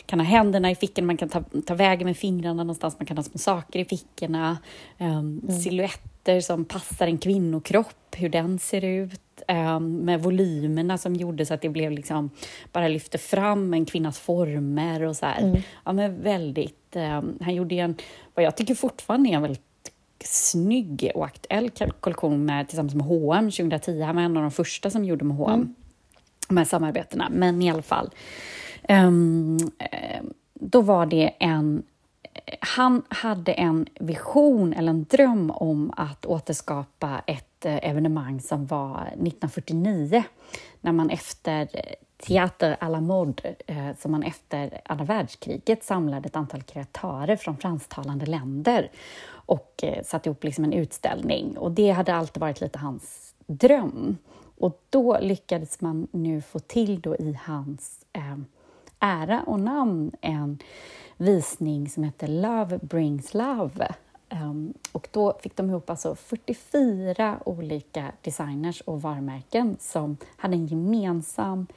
kan 0.05 0.19
ha 0.19 0.25
händerna 0.25 0.71
i 0.71 0.75
fickorna, 0.75 1.05
man 1.05 1.17
kan 1.17 1.29
ta, 1.29 1.43
ta 1.65 1.75
vägen 1.75 2.07
med 2.07 2.17
fingrarna 2.17 2.63
någonstans, 2.63 2.99
man 2.99 3.05
kan 3.05 3.17
ha 3.17 3.23
små 3.23 3.37
saker 3.37 3.79
i 3.79 3.85
fickorna. 3.85 4.57
Um, 4.99 5.41
mm. 5.43 5.59
Silhuetter 5.59 6.41
som 6.41 6.65
passar 6.65 7.07
en 7.07 7.17
kvinnokropp, 7.17 8.15
hur 8.15 8.29
den 8.29 8.59
ser 8.59 8.85
ut. 8.85 9.21
Um, 9.47 10.05
med 10.05 10.21
volymerna 10.21 10.97
som 10.97 11.15
gjorde 11.15 11.45
så 11.45 11.53
att 11.53 11.61
det 11.61 11.69
blev 11.69 11.91
liksom, 11.91 12.29
bara 12.71 12.87
lyfte 12.87 13.17
fram 13.17 13.73
en 13.73 13.85
kvinnas 13.85 14.19
former 14.19 15.01
och 15.03 15.15
så 15.15 15.25
här. 15.25 15.41
Mm. 15.41 15.61
Ja, 15.85 15.93
men 15.93 16.21
väldigt, 16.21 16.95
um, 16.95 17.37
han 17.41 17.55
gjorde 17.55 17.75
en, 17.75 17.95
vad 18.35 18.45
jag 18.45 18.57
tycker 18.57 18.75
fortfarande 18.75 19.29
är 19.29 19.33
en 19.33 19.41
väldigt 19.41 19.91
snygg 20.25 21.11
och 21.15 21.25
aktuell 21.25 21.69
kollektion 21.99 22.45
med, 22.45 22.67
tillsammans 22.67 22.95
med 22.95 23.05
H&M 23.05 23.51
2010. 23.51 24.01
Han 24.01 24.15
var 24.15 24.23
en 24.23 24.37
av 24.37 24.43
de 24.43 24.51
första 24.51 24.89
som 24.89 25.05
gjorde 25.05 25.25
med 25.25 25.37
H&M 25.37 25.53
mm 25.53 25.75
de 26.51 26.57
här 26.57 26.65
samarbetena. 26.65 27.27
Men 27.31 27.61
i 27.61 27.71
alla 27.71 27.81
fall. 27.81 28.09
Um, 28.89 29.71
då 30.53 30.81
var 30.81 31.05
det 31.05 31.33
en... 31.39 31.83
Han 32.59 33.01
hade 33.09 33.53
en 33.53 33.87
vision 33.99 34.73
eller 34.73 34.89
en 34.89 35.03
dröm 35.03 35.51
om 35.51 35.93
att 35.97 36.25
återskapa 36.25 37.21
ett 37.27 37.65
eh, 37.65 37.89
evenemang 37.89 38.41
som 38.41 38.65
var 38.65 39.01
1949 39.01 40.23
när 40.81 40.91
man 40.91 41.09
efter 41.09 41.67
Teater 42.17 42.77
à 42.79 42.89
la 42.89 43.01
mode, 43.01 43.55
eh, 43.67 43.95
som 43.99 44.11
man 44.11 44.23
efter 44.23 44.81
andra 44.85 45.05
världskriget 45.05 45.83
samlade 45.83 46.27
ett 46.27 46.35
antal 46.35 46.61
kreatörer 46.61 47.35
från 47.35 47.57
fransktalande 47.57 48.25
länder 48.25 48.91
och 49.29 49.83
eh, 49.83 50.03
satte 50.03 50.29
ihop 50.29 50.43
liksom 50.43 50.63
en 50.63 50.73
utställning. 50.73 51.57
Och 51.57 51.71
det 51.71 51.89
hade 51.89 52.13
alltid 52.13 52.41
varit 52.41 52.61
lite 52.61 52.79
hans 52.79 53.33
dröm. 53.47 54.17
Och 54.61 54.81
då 54.89 55.17
lyckades 55.21 55.81
man 55.81 56.07
nu 56.11 56.41
få 56.41 56.59
till 56.59 57.01
då 57.01 57.15
i 57.15 57.37
hans 57.43 58.05
eh, 58.13 58.37
ära 58.99 59.43
och 59.43 59.59
namn 59.59 60.11
en 60.21 60.59
visning 61.17 61.89
som 61.89 62.03
hette 62.03 62.27
Love 62.27 62.77
brings 62.77 63.33
love. 63.33 63.95
Um, 64.29 64.73
och 64.91 65.07
då 65.11 65.39
fick 65.41 65.55
de 65.55 65.69
ihop 65.69 65.89
alltså 65.89 66.15
44 66.15 67.39
olika 67.45 68.11
designers 68.21 68.81
och 68.81 69.01
varumärken 69.01 69.77
som 69.79 70.17
hade 70.37 70.53
en 70.53 70.67
gemensam 70.67 71.67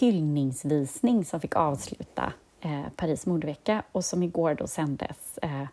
hyllningsvisning 0.00 1.24
som 1.24 1.40
fick 1.40 1.56
avsluta 1.56 2.32
eh, 2.60 2.84
Paris 2.96 3.26
modevecka 3.26 3.82
och 3.92 4.04
som 4.04 4.22
igår 4.22 4.54
då 4.54 4.66
sändes 4.66 5.38
eh, 5.42 5.66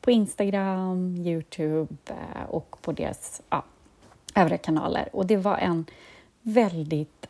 på 0.00 0.10
Instagram, 0.10 1.16
Youtube 1.16 1.94
eh, 2.06 2.50
och 2.50 2.76
på 2.82 2.92
deras 2.92 3.42
ja, 3.50 3.64
övriga 4.36 4.58
kanaler. 4.58 5.08
Och 5.12 5.26
det 5.26 5.36
var 5.36 5.56
en 5.56 5.86
väldigt, 6.42 7.26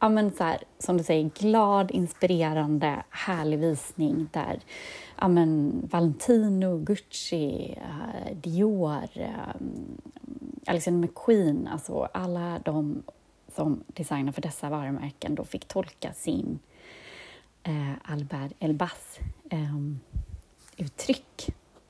ja 0.00 0.08
men 0.08 0.32
så 0.32 0.44
här, 0.44 0.58
som 0.78 0.96
du 0.96 1.04
säger, 1.04 1.30
glad, 1.38 1.90
inspirerande, 1.90 3.02
härlig 3.10 3.58
visning 3.58 4.28
där 4.32 4.60
ja 5.20 5.28
men 5.28 5.80
Valentino, 5.90 6.78
Gucci, 6.78 7.74
uh, 7.76 8.36
Dior, 8.36 9.08
um, 9.60 10.00
Alexander 10.66 11.08
McQueen, 11.08 11.68
alltså 11.68 12.08
alla 12.14 12.58
de 12.64 13.02
som 13.54 13.84
designar 13.86 14.32
för 14.32 14.42
dessa 14.42 14.70
varumärken 14.70 15.34
då 15.34 15.44
fick 15.44 15.68
tolka 15.68 16.12
sin 16.12 16.58
eh, 17.62 17.92
Albert 18.02 18.52
Elbas 18.58 19.18
eh, 19.50 19.76
uttryck. 20.76 21.46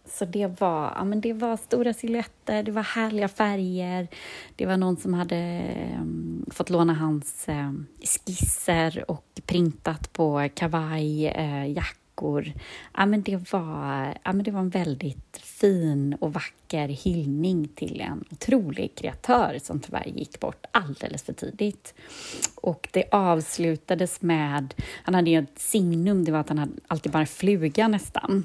Så 0.08 0.24
det 0.24 0.60
var, 0.60 0.92
ja, 0.96 1.04
men 1.04 1.20
det 1.20 1.32
var 1.32 1.56
stora 1.56 1.94
silhuetter, 1.94 2.62
det 2.62 2.72
var 2.72 2.82
härliga 2.82 3.28
färger. 3.28 4.08
Det 4.56 4.66
var 4.66 4.76
någon 4.76 4.96
som 4.96 5.14
hade 5.14 5.36
eh, 5.36 6.02
fått 6.50 6.70
låna 6.70 6.94
hans 6.94 7.48
eh, 7.48 7.72
skisser 8.02 9.04
och 9.10 9.40
printat 9.46 10.12
på 10.12 10.48
kavaj, 10.54 11.26
eh, 11.26 11.72
jackor. 11.72 12.52
Ja, 12.94 13.06
men 13.06 13.22
det, 13.22 13.52
var, 13.52 14.18
ja, 14.24 14.32
men 14.32 14.42
det 14.42 14.50
var 14.50 14.60
en 14.60 14.70
väldigt 14.70 15.36
fin 15.42 16.16
och 16.20 16.32
vacker 16.32 16.88
hyllning 16.88 17.68
till 17.68 18.00
en 18.00 18.24
otrolig 18.30 18.94
kreatör 18.94 19.58
som 19.62 19.80
tyvärr 19.80 20.06
gick 20.06 20.40
bort 20.40 20.66
alldeles 20.70 21.22
för 21.22 21.32
tidigt. 21.32 21.94
Och 22.54 22.88
det 22.92 23.04
avslutades 23.10 24.22
med... 24.22 24.74
Han 25.02 25.14
hade 25.14 25.30
ju 25.30 25.38
ett 25.38 25.58
signum, 25.58 26.24
det 26.24 26.32
var 26.32 26.38
att 26.38 26.48
han 26.48 26.58
hade 26.58 26.72
alltid 26.86 27.12
bara 27.12 27.26
fluga 27.26 27.88
nästan 27.88 28.44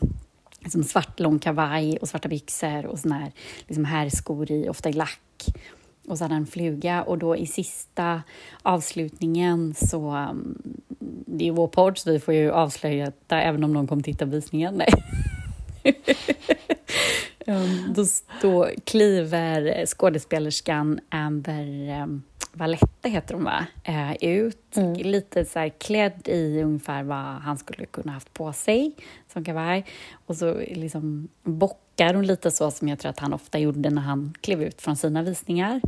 liksom 0.62 0.84
svart 0.84 1.20
lång 1.20 1.40
kavaj 1.40 1.98
och 1.98 2.10
svarta 2.10 2.30
byxor 2.30 2.86
och 2.86 3.00
såna 3.00 3.16
här 3.16 3.32
liksom 3.68 3.86
herrskor 3.86 4.52
i, 4.52 4.70
ofta 4.70 4.90
i 4.90 4.94
lack 4.94 5.46
och 6.08 6.18
så 6.18 6.24
hade 6.24 6.34
han 6.34 6.42
en 6.42 6.48
fluga 6.48 7.04
och 7.04 7.18
då 7.18 7.36
i 7.36 7.48
sista 7.48 8.22
avslutningen 8.62 9.74
så... 9.74 10.10
Mm, 10.10 10.58
det 11.26 11.44
är 11.44 11.46
ju 11.46 11.52
vår 11.52 11.68
podd 11.68 11.98
så 11.98 12.12
vi 12.12 12.20
får 12.20 12.34
ju 12.34 12.52
avslöja 12.52 13.06
detta 13.06 13.42
även 13.42 13.64
om 13.64 13.74
någon 13.74 13.88
kommer 13.88 14.04
titta 14.04 14.26
på 14.26 14.32
visningen. 14.32 14.74
Nej. 14.74 14.90
um, 17.48 17.94
då, 17.96 18.06
då 18.42 18.70
kliver 18.84 19.86
skådespelerskan 19.86 21.00
Amber 21.10 22.02
um, 22.02 22.24
Valette, 22.54 23.10
heter 23.10 23.34
hon 23.34 23.44
va, 23.44 23.66
uh, 23.90 24.16
ut. 24.24 24.78
Mm. 24.78 24.94
Lite 24.94 25.46
så 25.46 25.60
här 25.60 25.70
klädd 25.70 26.28
i 26.28 26.62
ungefär 26.62 27.04
vad 27.04 27.18
han 27.18 27.58
skulle 27.58 27.86
kunna 27.86 28.12
haft 28.12 28.34
på 28.34 28.54
sig 28.54 28.92
som 29.34 29.46
kavaj. 29.46 29.86
Och 30.26 30.36
så 30.36 30.54
liksom 30.54 31.28
bock 31.44 31.80
nickar 32.02 32.14
hon 32.14 32.26
lite 32.26 32.52
så 32.52 32.72
som 32.72 32.88
jag 32.88 33.00
tror 33.00 33.10
att 33.10 33.20
han 33.20 33.34
ofta 33.34 33.60
gjorde 33.60 33.90
när 33.90 34.02
han 34.02 34.34
klev 34.42 34.64
ut 34.64 34.82
från 34.82 34.96
sina 34.96 35.24
visningar. 35.24 35.82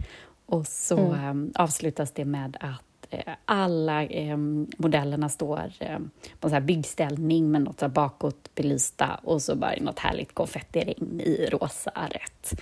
Och 0.46 0.68
så 0.68 0.98
mm. 0.98 1.52
eh, 1.56 1.62
avslutas 1.64 2.12
det 2.12 2.26
med 2.26 2.58
att 2.60 3.08
eh, 3.10 3.34
alla 3.46 4.04
eh, 4.04 4.38
modellerna 4.78 5.30
står 5.30 5.72
eh, 5.80 6.00
på 6.40 6.48
en 6.48 6.50
så 6.50 6.56
här 6.56 6.62
byggställning 6.62 7.52
med 7.52 7.62
något 7.62 7.80
så 7.80 7.88
bakåt 7.88 8.56
belysta 8.56 9.20
och 9.24 9.42
så 9.42 9.56
bara 9.56 9.76
något 9.82 10.00
härligt 10.00 10.34
konfettiregn 10.34 11.22
i 11.22 11.46
rosa 11.52 11.92
rätt. 12.10 12.62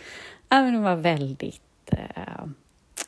Ja, 0.49 0.61
men 0.61 0.73
det 0.73 0.79
var 0.79 0.95
väldigt... 0.95 1.91
Eh, 1.91 2.45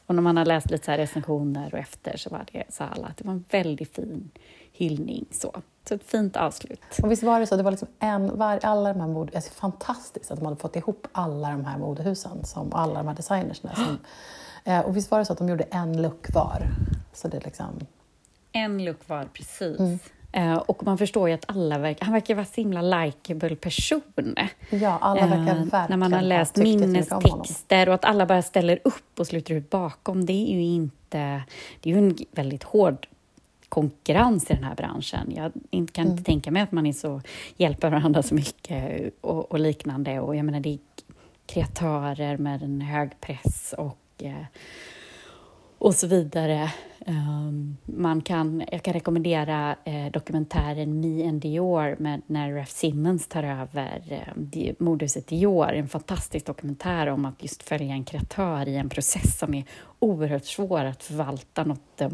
och 0.06 0.16
när 0.16 0.22
man 0.22 0.38
har 0.38 0.46
läst 0.46 0.72
lite 0.72 0.86
så 0.86 0.92
recensioner 0.92 1.74
och 1.74 1.80
efter 1.80 2.18
så 2.18 2.30
var 2.30 2.46
det 2.52 2.64
så 2.70 2.84
alla 2.84 3.08
att 3.08 3.18
det 3.18 3.26
var 3.26 3.34
en 3.34 3.46
väldigt 3.50 3.96
fin 3.96 4.32
hyllning. 4.72 5.26
Så. 5.32 5.62
Så 5.88 5.96
ett 5.96 6.04
fint 6.04 6.38
avslut. 6.38 6.80
Och 7.04 7.12
visst 7.12 7.24
var 7.24 7.40
det 7.40 7.48
så, 7.48 7.56
det 7.56 7.64
var 7.64 7.72
liksom 7.72 7.88
en, 8.00 8.38
var, 8.38 8.60
alla 8.64 8.94
de 8.94 9.00
här 9.00 9.08
mode, 9.08 9.32
alltså 9.36 9.52
fantastiskt 9.52 10.32
att 10.32 10.40
de 10.40 10.46
hade 10.46 10.58
fått 10.58 10.76
ihop 10.76 11.08
alla 11.12 11.50
de 11.52 11.66
här 11.66 11.78
modehusen, 11.78 12.46
som, 12.46 12.74
alla 12.74 12.94
de 12.94 13.08
här 13.08 13.16
designersna. 13.16 13.76
Som, 13.76 13.98
eh, 14.64 14.80
och 14.80 14.98
visst 14.98 15.12
var 15.12 15.20
det 15.20 15.26
så 15.26 15.34
att 15.34 15.40
de 15.40 15.50
gjorde 15.50 15.64
en 15.64 16.02
look 16.02 16.34
var? 16.34 16.68
Så 17.14 17.28
det 17.28 17.46
liksom... 17.46 17.80
En 18.52 18.86
look 18.86 19.10
var, 19.10 19.26
precis. 19.34 19.80
Mm. 19.80 20.00
Uh, 20.38 20.56
och 20.56 20.84
man 20.84 20.98
förstår 20.98 21.30
ju 21.30 21.36
att 21.36 21.46
alla 21.48 21.78
verkar, 21.78 22.06
han 22.06 22.14
verkar 22.14 22.36
vara 22.36 22.46
så 22.46 22.62
himla 22.62 22.82
likeable 22.82 23.56
person. 23.56 24.36
Ja, 24.70 24.98
alla 25.02 25.22
verkar 25.22 25.38
uh, 25.38 25.46
verkligen 25.46 25.86
När 25.90 25.98
man 25.98 26.14
har 26.14 26.22
läst 26.22 26.58
minnestexter 26.58 27.90
och 27.90 27.96
att 27.96 28.06
alla 28.06 28.26
bara 28.26 28.42
ställer 28.42 28.80
upp 28.84 29.20
och 29.20 29.28
sluter 29.28 29.54
ut 29.54 29.70
bakom, 29.70 30.26
det 30.26 30.34
är 30.34 30.54
ju 30.54 30.64
inte... 30.64 31.44
Det 31.80 31.90
är 31.90 31.94
ju 31.94 31.98
en 31.98 32.18
väldigt 32.32 32.64
hård 32.64 33.08
konkurrens 33.70 34.52
i 34.52 34.54
den 34.54 34.64
här 34.64 34.76
branschen. 34.76 35.34
Jag 35.36 35.52
kan 35.72 35.82
inte 35.82 36.02
mm. 36.02 36.24
tänka 36.24 36.52
mig 36.52 36.62
att 36.62 36.72
man 36.72 36.86
är 36.86 36.94
så, 36.94 37.22
hjälper 37.58 37.90
varandra 37.90 38.24
så 38.24 38.36
mycket 38.36 39.14
och, 39.22 39.52
och, 39.52 39.60
liknande. 39.60 40.20
Och 40.20 40.36
jag 40.36 40.46
menar, 40.46 40.60
det 40.60 40.70
är 40.70 40.80
kreatörer 41.46 42.38
med 42.38 42.64
en 42.64 42.82
hög 42.82 43.22
press 43.22 43.74
och, 43.78 43.98
eh, 44.18 44.46
och 45.84 45.96
så 45.96 46.08
vidare. 46.08 46.72
Um, 47.08 47.78
man 47.86 48.22
kan, 48.22 48.64
jag 48.72 48.84
kan 48.84 48.94
rekommendera 48.94 49.76
eh, 49.84 50.12
dokumentären 50.12 51.00
Me 51.00 51.28
and 51.28 51.42
Dior 51.42 51.96
med 52.00 52.22
när 52.28 52.52
Raf 52.54 52.70
Simmons 52.70 53.28
tar 53.28 53.44
över 53.44 54.24
eh, 54.54 54.74
modehuset 54.80 55.28
Dior. 55.28 55.74
En 55.74 55.88
fantastisk 55.88 56.46
dokumentär 56.46 57.08
om 57.08 57.26
att 57.26 57.44
just 57.44 57.64
följa 57.64 57.94
en 57.94 58.04
kreatör 58.04 58.68
i 58.68 58.76
en 58.76 58.90
process 58.90 59.40
som 59.40 59.54
är 59.54 59.64
oerhört 60.00 60.46
svår 60.46 60.86
att 60.86 61.04
förvalta 61.04 61.64
något 61.64 62.02
eh, 62.02 62.10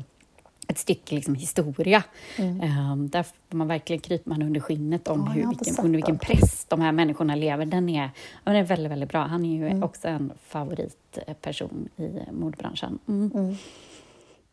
ett 0.70 0.78
stycke 0.78 1.16
liksom, 1.16 1.36
historia. 1.36 2.04
Mm. 2.38 2.92
Um, 2.92 3.10
där 3.10 3.26
man 3.50 3.68
verkligen 3.68 4.00
krypa 4.00 4.30
man 4.30 4.42
under 4.42 4.60
skinnet 4.60 5.08
om 5.08 5.20
ja, 5.20 5.32
hur, 5.32 5.48
vilken, 5.48 5.86
under 5.86 5.98
vilken 5.98 6.18
press 6.18 6.66
de 6.66 6.82
här 6.82 6.92
människorna 6.92 7.36
lever. 7.36 7.66
Den 7.66 7.90
är, 7.90 8.10
den 8.44 8.56
är 8.56 8.64
väldigt, 8.64 8.92
väldigt 8.92 9.10
bra. 9.10 9.22
Han 9.22 9.46
är 9.46 9.58
ju 9.58 9.68
mm. 9.68 9.84
också 9.84 10.08
en 10.08 10.32
favoritperson 10.48 11.90
i 11.98 12.10
modebranschen. 12.32 13.00
Mm. 13.08 13.32
Mm. 13.34 13.56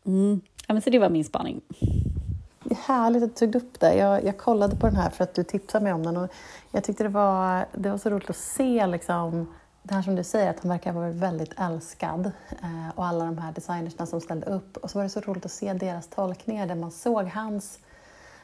mm. 0.05 0.41
Ja, 0.67 0.73
men 0.73 0.81
så 0.81 0.89
det 0.89 0.99
var 0.99 1.09
min 1.09 1.25
spaning. 1.25 1.61
Det 2.63 2.73
är 2.73 2.87
härligt 2.87 3.23
att 3.23 3.35
du 3.35 3.45
tog 3.45 3.55
upp 3.55 3.79
det. 3.79 3.95
Jag, 3.95 4.25
jag 4.25 4.37
kollade 4.37 4.75
på 4.75 4.87
den 4.87 4.95
här 4.95 5.09
för 5.09 5.23
att 5.23 5.33
du 5.33 5.43
tipsade 5.43 5.83
mig 5.83 5.93
om 5.93 6.03
den 6.03 6.17
och 6.17 6.31
jag 6.71 6.83
tyckte 6.83 7.03
det 7.03 7.09
var, 7.09 7.65
det 7.73 7.89
var 7.89 7.97
så 7.97 8.09
roligt 8.09 8.29
att 8.29 8.37
se 8.37 8.87
liksom, 8.87 9.47
det 9.87 9.95
här 9.95 10.01
som 10.01 10.15
du 10.15 10.23
säger, 10.23 10.49
att 10.49 10.59
han 10.59 10.69
verkar 10.69 10.93
vara 10.93 11.09
väldigt 11.09 11.53
älskad 11.59 12.31
eh, 12.49 12.89
och 12.95 13.05
alla 13.05 13.25
de 13.25 13.37
här 13.37 13.51
designersna 13.51 14.05
som 14.05 14.21
ställde 14.21 14.45
upp. 14.45 14.77
Och 14.77 14.91
så 14.91 14.99
var 14.99 15.03
det 15.03 15.09
så 15.09 15.19
roligt 15.19 15.45
att 15.45 15.51
se 15.51 15.73
deras 15.73 16.07
tolkningar 16.07 16.67
där 16.67 16.75
man 16.75 16.91
såg 16.91 17.25
hans, 17.25 17.79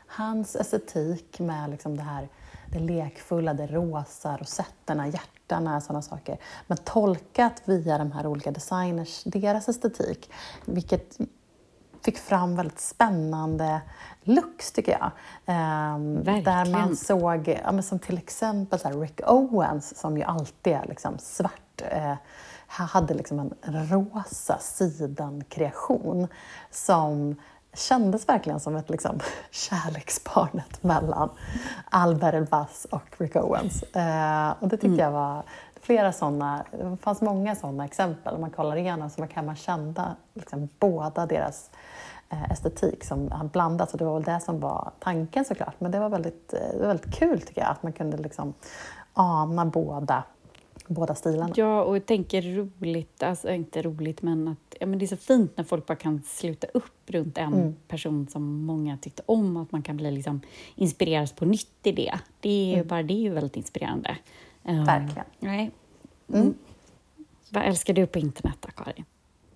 hans 0.07 0.55
estetik 0.55 1.39
med 1.39 1.69
liksom 1.69 1.97
det 1.97 2.03
här 2.03 2.27
det 2.73 2.79
lekfulla, 2.79 3.53
det 3.53 3.67
rosa, 3.67 4.37
rosetterna, 4.37 5.07
hjärtarna, 5.07 5.81
sådana 5.81 6.01
saker. 6.01 6.37
Men 6.67 6.77
tolkat 6.77 7.61
via 7.65 7.97
de 7.97 8.11
här 8.11 8.27
olika 8.27 8.51
designers, 8.51 9.23
deras 9.23 9.69
estetik, 9.69 10.31
vilket 10.65 11.17
fick 12.03 12.17
fram 12.17 12.55
väldigt 12.55 12.79
spännande 12.79 13.81
looks 14.23 14.71
tycker 14.71 14.91
jag. 14.91 15.11
Um, 15.55 16.23
där 16.23 16.71
man 16.71 16.95
såg, 16.95 17.59
ja, 17.63 17.81
som 17.81 17.99
till 17.99 18.17
exempel 18.17 18.79
så 18.79 19.01
Rick 19.01 19.21
Owens 19.27 19.99
som 19.99 20.17
ju 20.17 20.23
alltid 20.23 20.73
är 20.73 20.85
liksom 20.87 21.17
svart. 21.19 21.81
Uh, 21.93 22.13
hade 22.67 23.13
liksom 23.13 23.39
en 23.39 23.53
rosa 23.87 24.57
sidan-kreation 24.59 26.27
som 26.71 27.35
kändes 27.73 28.29
verkligen 28.29 28.59
som 28.59 28.75
ett 28.75 28.89
liksom, 28.89 29.19
kärleksbarnet 29.51 30.83
mellan 30.83 31.29
Albert 31.89 32.33
Elbaz 32.33 32.87
och 32.89 33.15
Rick 33.17 33.35
Owens. 33.35 33.83
Uh, 33.83 34.63
och 34.63 34.67
det 34.67 34.77
tyckte 34.77 34.87
mm. 34.87 34.99
jag 34.99 35.11
var 35.11 35.43
flera 35.81 36.13
sådana, 36.13 36.63
det 36.71 36.97
fanns 36.97 37.21
många 37.21 37.55
sådana 37.55 37.85
exempel. 37.85 38.35
Om 38.35 38.41
man 38.41 38.49
kollar 38.51 38.75
igenom 38.75 39.09
så 39.09 39.27
kan 39.27 39.45
man 39.45 39.55
känna 39.55 40.15
liksom, 40.33 40.69
båda 40.79 41.25
deras 41.25 41.69
Eh, 41.71 41.82
estetik 42.51 43.03
som 43.03 43.31
har 43.31 43.45
blandats 43.45 43.93
och 43.93 43.99
det 43.99 44.05
var 44.05 44.13
väl 44.13 44.23
det 44.23 44.39
som 44.39 44.59
var 44.59 44.91
tanken 44.99 45.45
såklart. 45.45 45.75
Men 45.79 45.91
det 45.91 45.99
var 45.99 46.09
väldigt, 46.09 46.53
eh, 46.53 46.59
det 46.73 46.79
var 46.79 46.87
väldigt 46.87 47.15
kul 47.15 47.41
tycker 47.41 47.61
jag 47.61 47.71
att 47.71 47.83
man 47.83 47.93
kunde 47.93 48.17
liksom 48.17 48.53
ana 49.13 49.65
båda 49.65 50.23
båda 50.87 51.15
stilarna. 51.15 51.53
Ja, 51.55 51.83
och 51.83 51.95
jag 51.95 52.05
tänker 52.05 52.41
roligt, 52.41 53.23
alltså 53.23 53.51
inte 53.51 53.81
roligt, 53.81 54.21
men 54.21 54.47
att 54.47 54.75
ja, 54.79 54.85
men 54.85 54.99
det 54.99 55.05
är 55.05 55.07
så 55.07 55.17
fint 55.17 55.57
när 55.57 55.63
folk 55.63 55.85
bara 55.85 55.95
kan 55.95 56.21
sluta 56.25 56.67
upp 56.73 57.09
runt 57.09 57.37
en 57.37 57.53
mm. 57.53 57.75
person 57.87 58.27
som 58.27 58.65
många 58.65 58.97
tyckte 58.97 59.23
om, 59.25 59.57
att 59.57 59.71
man 59.71 59.81
kan 59.81 59.97
bli 59.97 60.11
liksom 60.11 60.41
inspireras 60.75 61.31
på 61.31 61.45
nytt 61.45 61.77
i 61.83 61.91
det. 61.91 62.19
Det 62.39 62.71
är 62.71 62.73
mm. 62.73 62.87
bara 62.87 63.03
det 63.03 63.13
är 63.13 63.21
ju 63.21 63.29
väldigt 63.29 63.57
inspirerande. 63.57 64.17
Ehm, 64.63 64.85
Verkligen. 64.85 65.25
Um, 65.25 65.33
nej. 65.39 65.71
Mm. 66.27 66.41
mm. 66.41 66.53
Vad 67.49 67.63
älskar 67.63 67.93
du 67.93 68.07
på 68.07 68.19
internet 68.19 68.57
då, 68.59 68.69
Karin? 68.83 69.05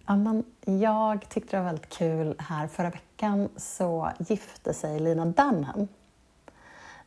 Ja, 0.10 0.44
jag 0.66 1.30
tyckte 1.30 1.58
det 1.58 1.62
var 1.62 1.66
väldigt 1.66 1.90
kul 1.90 2.36
här 2.40 2.68
förra 2.68 2.90
veckan 2.90 3.50
så 3.56 4.10
gifte 4.20 4.74
sig 4.74 5.00
Lina 5.00 5.26
Dunham. 5.26 5.88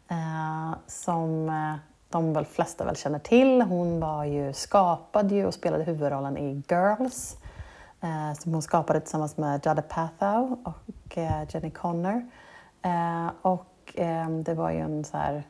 Eh, 0.09 0.79
som 0.87 1.49
eh, 1.49 1.75
de 2.09 2.33
väl 2.33 2.45
flesta 2.45 2.85
väl 2.85 2.97
känner 2.97 3.19
till. 3.19 3.63
Hon 3.63 4.01
var 4.01 4.25
ju, 4.25 4.53
skapade 4.53 5.35
ju 5.35 5.47
och 5.47 5.55
spelade 5.55 5.85
huvudrollen 5.85 6.39
i 6.39 6.63
Girls. 6.69 7.37
Eh, 8.01 8.39
som 8.39 8.53
hon 8.53 8.63
skapade 8.63 9.01
tillsammans 9.01 9.37
med 9.37 9.67
Jada 9.67 9.83
Pathow 9.83 10.59
och 10.65 11.19
eh, 11.19 11.45
Jenny 11.49 11.71
Connor. 11.71 12.31
Eh, 12.83 13.31
och 13.43 13.93
eh, 13.95 14.31
det 14.31 14.55
var 14.55 14.71
ju 14.71 14.79
en 14.79 15.05
så 15.05 15.17
här 15.17 15.43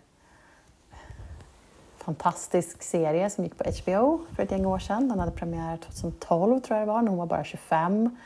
fantastisk 2.11 2.83
serie 2.83 3.31
som 3.31 3.45
gick 3.45 3.59
på 3.59 3.65
HBO 3.65 4.21
för 4.37 4.43
ett 4.43 4.51
gäng 4.51 4.67
år 4.67 4.79
sedan. 4.79 5.09
Den 5.09 5.19
hade 5.19 5.33
premiär 5.33 5.77
2012 5.77 6.61
tror 6.61 6.79
jag 6.79 6.89
det 6.89 6.93
var, 6.93 7.03
när 7.03 7.09
hon 7.09 7.19
var 7.19 7.27
bara 7.27 7.45
25. 7.45 8.17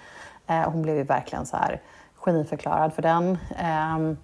Eh, 0.47 0.71
hon 0.71 0.83
blev 0.83 0.97
ju 0.97 1.03
verkligen 1.03 1.47
så 1.47 1.57
här 1.57 1.81
geniförklarad 2.15 2.93
för 2.93 3.03
den. 3.03 3.39
Eh, 3.59 4.17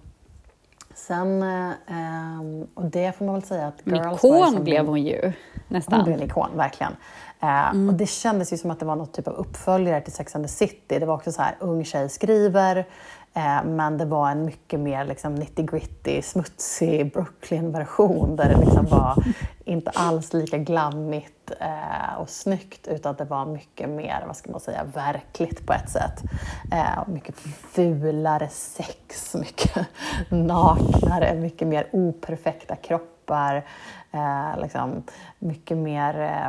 sen, 0.93 1.43
eh, 1.43 2.67
och 2.73 2.85
det 2.85 3.17
får 3.17 3.25
man 3.25 3.33
väl 3.33 3.43
säga 3.43 3.67
att 3.67 3.81
Girls 3.83 4.23
En 4.23 4.29
ikon 4.29 4.63
blev 4.63 4.87
hon 4.87 5.01
ju, 5.01 5.33
nästan. 5.67 5.93
Hon 5.93 6.05
blev 6.05 6.17
en 6.17 6.23
ikon, 6.23 6.49
verkligen. 6.55 6.95
Eh, 7.39 7.69
mm. 7.69 7.89
Och 7.89 7.95
det 7.95 8.09
kändes 8.09 8.53
ju 8.53 8.57
som 8.57 8.71
att 8.71 8.79
det 8.79 8.85
var 8.85 8.95
något 8.95 9.13
typ 9.13 9.27
av 9.27 9.33
uppföljare 9.33 10.01
till 10.01 10.13
Sex 10.13 10.35
and 10.35 10.45
the 10.45 10.51
City. 10.51 10.99
Det 10.99 11.05
var 11.05 11.13
också 11.13 11.31
så 11.31 11.41
här, 11.41 11.55
ung 11.59 11.85
tjej 11.85 12.09
skriver, 12.09 12.85
Eh, 13.33 13.63
men 13.63 13.97
det 13.97 14.05
var 14.05 14.31
en 14.31 14.45
mycket 14.45 14.79
mer 14.79 15.05
liksom, 15.05 15.35
nitty-gritty, 15.35 16.21
smutsig 16.21 17.13
Brooklyn-version 17.13 18.35
där 18.35 18.49
det 18.49 18.57
liksom 18.57 18.85
var 18.85 19.23
inte 19.65 19.91
alls 19.91 20.33
lika 20.33 20.57
glammigt 20.57 21.51
eh, 21.59 22.15
och 22.17 22.29
snyggt 22.29 22.87
utan 22.87 23.15
det 23.15 23.25
var 23.25 23.45
mycket 23.45 23.89
mer, 23.89 24.23
vad 24.27 24.37
ska 24.37 24.51
man 24.51 24.59
säga, 24.59 24.83
verkligt 24.83 25.65
på 25.65 25.73
ett 25.73 25.89
sätt. 25.89 26.23
Eh, 26.71 27.07
mycket 27.07 27.35
fulare 27.71 28.49
sex, 28.51 29.35
mycket 29.35 29.87
naknare, 30.29 31.35
mycket 31.35 31.67
mer 31.67 31.87
operfekta 31.91 32.75
kroppar. 32.75 33.65
Eh, 34.11 34.61
liksom, 34.61 35.03
mycket 35.39 35.77
mer 35.77 36.19
eh, 36.19 36.47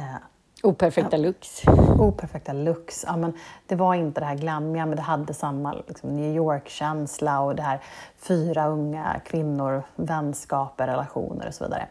eh, 0.00 0.16
Operfekta 0.62 1.16
ja. 1.16 1.22
looks. 1.22 1.62
Operfekta 1.98 2.52
looks. 2.52 3.04
Ja, 3.06 3.16
men 3.16 3.32
det 3.66 3.74
var 3.74 3.94
inte 3.94 4.20
det 4.20 4.26
här 4.26 4.34
glammiga, 4.34 4.86
men 4.86 4.96
det 4.96 5.02
hade 5.02 5.34
samma 5.34 5.72
liksom, 5.72 6.16
New 6.16 6.36
York-känsla 6.36 7.40
och 7.40 7.56
det 7.56 7.62
här 7.62 7.80
fyra 8.16 8.66
unga 8.66 9.20
kvinnor, 9.24 9.82
vänskaper, 9.96 10.86
relationer 10.86 11.46
och 11.48 11.54
så 11.54 11.64
vidare. 11.64 11.86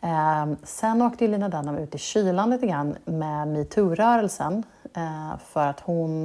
Eh, 0.00 0.46
sen 0.62 1.02
åkte 1.02 1.26
Lina 1.26 1.48
Dunham 1.48 1.78
ut 1.78 1.94
i 1.94 1.98
kylan 1.98 2.50
lite 2.50 2.66
grann 2.66 2.96
med 3.04 3.48
metoo-rörelsen 3.48 4.62
eh, 4.96 5.38
för 5.38 5.66
att 5.66 5.80
hon, 5.80 6.24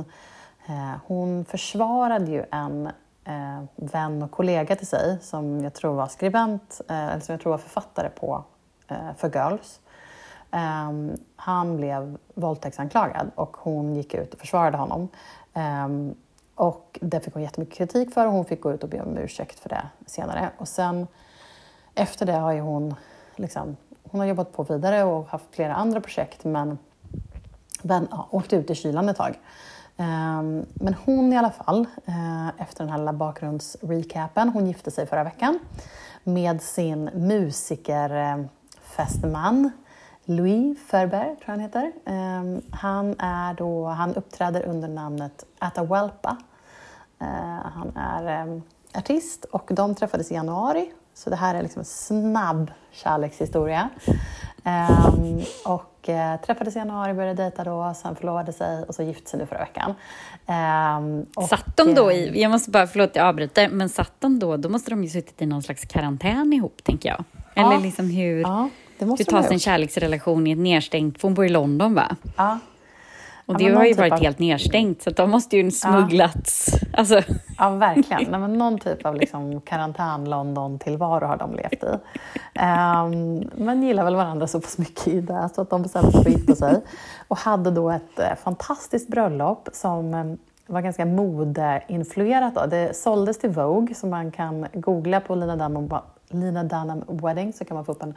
eh, 0.65 0.95
hon 1.07 1.45
försvarade 1.45 2.31
ju 2.31 2.45
en 2.51 2.87
eh, 3.23 3.63
vän 3.75 4.23
och 4.23 4.31
kollega 4.31 4.75
till 4.75 4.87
sig 4.87 5.17
som 5.21 5.63
jag 5.63 5.73
tror 5.73 5.93
var 5.93 6.07
skribent, 6.07 6.81
eh, 6.89 7.07
eller 7.07 7.19
som 7.19 7.33
jag 7.33 7.41
tror 7.41 7.51
var 7.51 7.57
författare 7.57 8.09
på 8.09 8.43
eh, 8.87 9.13
för 9.17 9.29
Girls. 9.29 9.79
Um, 10.51 11.17
han 11.35 11.77
blev 11.77 12.17
våldtäktsanklagad 12.33 13.31
och 13.35 13.57
hon 13.57 13.95
gick 13.95 14.13
ut 14.13 14.33
och 14.33 14.39
försvarade 14.39 14.77
honom. 14.77 15.07
Um, 15.53 16.15
och 16.55 16.99
det 17.01 17.19
fick 17.19 17.33
hon 17.33 17.43
jättemycket 17.43 17.75
kritik 17.75 18.13
för 18.13 18.25
och 18.25 18.31
hon 18.31 18.45
fick 18.45 18.61
gå 18.61 18.73
ut 18.73 18.83
och 18.83 18.89
be 18.89 19.01
om 19.01 19.17
ursäkt 19.17 19.59
för 19.59 19.69
det 19.69 19.83
senare. 20.05 20.49
Och 20.57 20.67
sen 20.67 21.07
efter 21.95 22.25
det 22.25 22.33
har 22.33 22.51
ju 22.51 22.59
hon, 22.59 22.95
liksom, 23.35 23.77
hon 24.11 24.19
har 24.19 24.27
jobbat 24.27 24.53
på 24.53 24.63
vidare 24.63 25.03
och 25.03 25.27
haft 25.27 25.45
flera 25.51 25.75
andra 25.75 26.01
projekt 26.01 26.43
men, 26.43 26.77
men 27.81 28.07
ja, 28.11 28.27
åkte 28.31 28.55
ut 28.55 28.69
i 28.69 28.75
kylan 28.75 29.09
ett 29.09 29.17
tag. 29.17 29.39
Um, 29.97 30.65
men 30.73 30.95
hon 31.05 31.33
i 31.33 31.37
alla 31.37 31.51
fall, 31.51 31.85
uh, 32.07 32.49
efter 32.57 32.83
den 32.83 32.89
här 32.89 32.97
lilla 32.97 33.13
bakgrundsrecapen, 33.13 34.49
hon 34.49 34.67
gifte 34.67 34.91
sig 34.91 35.05
förra 35.05 35.23
veckan 35.23 35.59
med 36.23 36.61
sin 36.61 37.09
musikerfästman 37.13 39.71
Louis 40.25 40.77
Ferber, 40.87 41.25
tror 41.25 41.37
jag 41.45 41.51
han 41.51 41.59
heter. 41.59 41.91
Um, 42.05 42.61
han, 42.71 43.15
är 43.19 43.53
då, 43.53 43.87
han 43.87 44.15
uppträder 44.15 44.65
under 44.65 44.87
namnet 44.87 45.45
Atahualpa. 45.59 46.37
Uh, 47.21 47.27
han 47.63 47.91
är 47.95 48.43
um, 48.43 48.63
artist 48.95 49.45
och 49.45 49.71
de 49.73 49.95
träffades 49.95 50.31
i 50.31 50.33
januari. 50.33 50.91
Så 51.13 51.29
det 51.29 51.35
här 51.35 51.55
är 51.55 51.61
liksom 51.61 51.79
en 51.79 51.85
snabb 51.85 52.71
kärlekshistoria. 52.91 53.89
Och 55.65 56.09
uh, 56.09 56.45
träffades 56.45 56.75
i 56.75 56.79
januari, 56.79 57.13
började 57.13 57.43
dejta 57.43 57.63
då, 57.63 57.93
sen 57.95 58.15
förlovade 58.15 58.53
sig 58.53 58.83
och 58.83 58.95
så 58.95 59.03
gifte 59.03 59.29
sig 59.29 59.39
nu 59.39 59.45
förra 59.45 59.59
veckan. 59.59 59.95
Och, 61.35 61.43
satt 61.43 61.77
de 61.77 61.93
då 61.93 62.11
i, 62.11 62.41
jag 62.41 62.51
måste 62.51 62.71
bara, 62.71 62.87
förlåt 62.87 63.15
jag 63.15 63.27
avbryter, 63.27 63.69
men 63.69 63.89
satt 63.89 64.13
de 64.19 64.39
då, 64.39 64.57
då 64.57 64.69
måste 64.69 64.91
de 64.91 65.03
ju 65.03 65.09
suttit 65.09 65.41
i 65.41 65.45
någon 65.45 65.63
slags 65.63 65.85
karantän 65.85 66.53
ihop, 66.53 66.83
tänker 66.83 67.09
jag. 67.09 67.23
Eller 67.55 67.71
ja, 67.71 67.79
liksom 67.79 68.09
hur... 68.09 68.41
Ja. 68.41 68.69
Det 69.01 69.05
måste 69.05 69.23
du 69.23 69.31
tar 69.31 69.43
sin 69.43 69.59
kärleksrelation 69.59 70.47
i 70.47 70.51
ett 70.51 70.57
nedstängt, 70.57 71.21
för 71.21 71.27
hon 71.27 71.33
bor 71.33 71.45
i 71.45 71.49
London 71.49 71.93
va? 71.93 72.15
Ja. 72.37 72.59
Och 73.45 73.57
det 73.57 73.63
ja, 73.63 73.75
har 73.75 73.83
ju 73.83 73.89
typ 73.89 73.99
varit 73.99 74.13
av... 74.13 74.19
helt 74.19 74.39
nedstängt, 74.39 75.01
så 75.01 75.09
de 75.09 75.29
måste 75.29 75.57
ju 75.57 75.71
smugglats. 75.71 76.69
Ja, 76.81 76.87
alltså. 76.97 77.21
ja 77.57 77.69
verkligen. 77.69 78.41
Nej, 78.41 78.57
någon 78.57 78.79
typ 78.79 79.05
av 79.05 79.15
liksom 79.15 79.61
karantän-London-tillvaro 79.61 81.25
har 81.25 81.37
de 81.37 81.55
levt 81.55 81.83
i. 81.83 81.87
Um, 81.87 83.49
men 83.65 83.83
gillar 83.83 84.03
väl 84.03 84.15
varandra 84.15 84.47
så 84.47 84.61
pass 84.61 84.77
mycket 84.77 85.07
i 85.07 85.21
det, 85.21 85.49
så 85.55 85.61
att 85.61 85.69
de 85.69 85.81
bestämde 85.81 86.11
sig 86.11 86.23
för 86.23 86.29
att 86.29 86.37
gifta 86.37 86.55
sig. 86.55 86.81
Och 87.27 87.37
hade 87.37 87.71
då 87.71 87.89
ett 87.89 88.19
eh, 88.19 88.35
fantastiskt 88.43 89.09
bröllop 89.09 89.69
som 89.73 90.13
eh, 90.13 90.25
var 90.67 90.81
ganska 90.81 91.05
modeinfluerat. 91.05 92.55
Då. 92.55 92.65
Det 92.65 92.95
såldes 92.95 93.39
till 93.39 93.49
Vogue, 93.49 93.95
så 93.95 94.07
man 94.07 94.31
kan 94.31 94.67
googla 94.73 95.19
på 95.19 95.35
Lina 95.35 95.55
Dunham, 95.55 95.89
Lina 96.29 96.63
Dunham 96.63 97.03
Wedding 97.07 97.53
så 97.53 97.65
kan 97.65 97.75
man 97.75 97.85
få 97.85 97.91
upp 97.91 98.03
en 98.03 98.13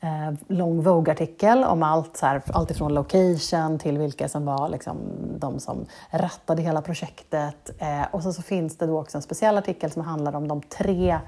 eh, 0.00 0.32
lång 0.48 0.82
Vogue-artikel 0.82 1.64
om 1.64 1.82
allt, 1.82 2.16
så 2.16 2.26
här, 2.26 2.42
allt 2.46 2.70
ifrån 2.70 2.94
location 2.94 3.78
till 3.78 3.98
vilka 3.98 4.28
som 4.28 4.44
var 4.44 4.68
liksom, 4.68 4.96
de 5.38 5.60
som 5.60 5.86
rattade 6.10 6.62
hela 6.62 6.82
projektet. 6.82 7.70
Eh, 7.78 8.02
och 8.10 8.22
så, 8.22 8.32
så 8.32 8.42
finns 8.42 8.76
det 8.76 8.86
då 8.86 9.00
också 9.00 9.18
en 9.18 9.22
speciell 9.22 9.58
artikel 9.58 9.90
som 9.90 10.02
handlar 10.02 10.36
om 10.36 10.48
de 10.48 10.62
tre 10.62 11.18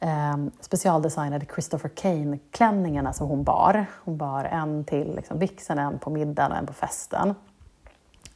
eh, 0.00 0.36
specialdesignade 0.60 1.46
Christopher 1.54 1.88
Kane-klänningarna 1.88 3.12
som 3.12 3.28
hon 3.28 3.44
bar. 3.44 3.86
Hon 4.04 4.16
bar 4.16 4.44
en 4.44 4.84
till 4.84 5.16
liksom, 5.16 5.38
vixen, 5.38 5.78
en 5.78 5.98
på 5.98 6.10
middagen 6.10 6.52
och 6.52 6.58
en 6.58 6.66
på 6.66 6.72
festen. 6.72 7.34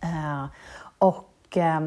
Eh, 0.01 0.45
och, 0.99 1.57
eh, 1.57 1.81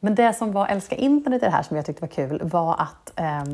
men 0.00 0.14
det 0.14 0.32
som 0.32 0.52
var 0.52 0.66
älska 0.66 0.96
internet 0.96 1.42
i 1.42 1.44
det 1.44 1.52
här 1.52 1.62
som 1.62 1.76
jag 1.76 1.86
tyckte 1.86 2.02
var 2.02 2.08
kul 2.08 2.40
var 2.42 2.74
att 2.78 3.12
eh, 3.16 3.44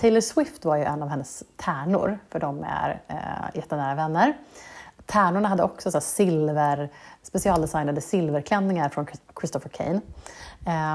Taylor 0.00 0.20
Swift 0.20 0.64
var 0.64 0.76
ju 0.76 0.84
en 0.84 1.02
av 1.02 1.08
hennes 1.08 1.44
tärnor, 1.56 2.18
för 2.30 2.40
de 2.40 2.64
är 2.64 3.02
eh, 3.08 3.16
jättenära 3.54 3.94
vänner. 3.94 4.36
Tärnorna 5.06 5.48
hade 5.48 5.62
också 5.62 5.90
så 5.90 6.00
silver, 6.00 6.90
specialdesignade 7.22 8.00
silverklänningar 8.00 8.88
från 8.88 9.06
Christopher 9.40 9.68
Kane. 9.68 10.00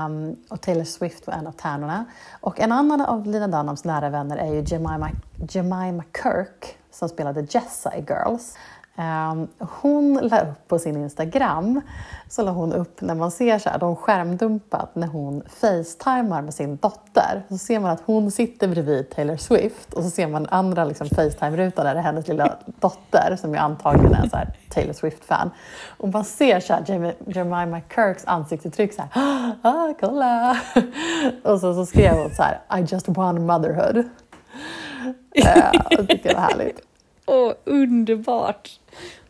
Um, 0.05 0.35
och 0.49 0.61
Taylor 0.61 0.83
Swift 0.83 1.27
var 1.27 1.33
en 1.33 1.47
av 1.47 1.51
tärnorna. 1.51 2.05
Och 2.41 2.59
en 2.59 2.71
annan 2.71 3.01
av 3.01 3.25
Lina 3.25 3.47
Dunhams 3.47 3.83
nära 3.83 4.09
vänner 4.09 4.37
är 4.37 4.53
ju 4.53 4.63
Jemima, 4.67 5.09
Jemima 5.49 6.03
Kirk 6.23 6.77
som 6.91 7.09
spelade 7.09 7.47
Jessa 7.49 7.95
i 7.97 7.99
Girls. 7.99 8.57
Um, 8.95 9.47
hon 9.59 10.13
la 10.13 10.41
upp 10.41 10.67
på 10.67 10.79
sin 10.79 10.97
Instagram, 10.97 11.81
så 12.29 12.43
la 12.43 12.51
hon 12.51 12.73
upp 12.73 13.01
när 13.01 13.15
man 13.15 13.31
ser 13.31 13.59
så 13.59 13.69
här, 13.69 13.79
de 13.79 13.95
skärmdumpat 13.95 14.95
när 14.95 15.07
hon 15.07 15.43
facetimar 15.49 16.41
med 16.41 16.53
sin 16.53 16.77
dotter. 16.77 17.43
Så 17.49 17.57
ser 17.57 17.79
man 17.79 17.91
att 17.91 18.01
hon 18.05 18.31
sitter 18.31 18.67
bredvid 18.67 19.09
Taylor 19.09 19.35
Swift 19.37 19.93
och 19.93 20.03
så 20.03 20.09
ser 20.09 20.27
man 20.27 20.47
andra 20.49 20.85
liksom, 20.85 21.07
facetime-rutan 21.07 21.85
där 21.85 21.93
det 21.93 21.99
är 21.99 22.03
hennes 22.03 22.27
lilla 22.27 22.57
dotter 22.65 23.35
som 23.41 23.51
ju 23.53 23.57
antagligen 23.57 24.13
är 24.13 24.29
så 24.29 24.37
här, 24.37 24.53
Taylor 24.69 24.93
Swift-fan. 24.93 25.51
Och 25.97 26.09
man 26.09 26.25
ser 26.25 26.59
så 26.59 26.73
här, 26.73 27.13
Jemima 27.27 27.81
Kirks 27.95 28.25
ansiktsuttryck 28.25 28.93
så 28.93 29.03
här, 29.11 29.55
ah, 29.61 29.93
kolla! 29.99 30.57
och 31.43 31.59
så, 31.59 31.73
så 31.73 31.85
skrev 31.85 32.13
hon 32.13 32.35
så 32.35 32.43
här, 32.43 32.79
I 32.79 32.81
just 32.81 33.07
won 33.07 33.45
motherhood. 33.45 33.97
uh, 33.97 35.71
det 35.89 36.07
tyckte 36.07 36.29
jag 36.29 36.35
var 36.35 36.41
härligt. 36.41 36.90
Åh, 37.31 37.53
underbart! 37.65 38.79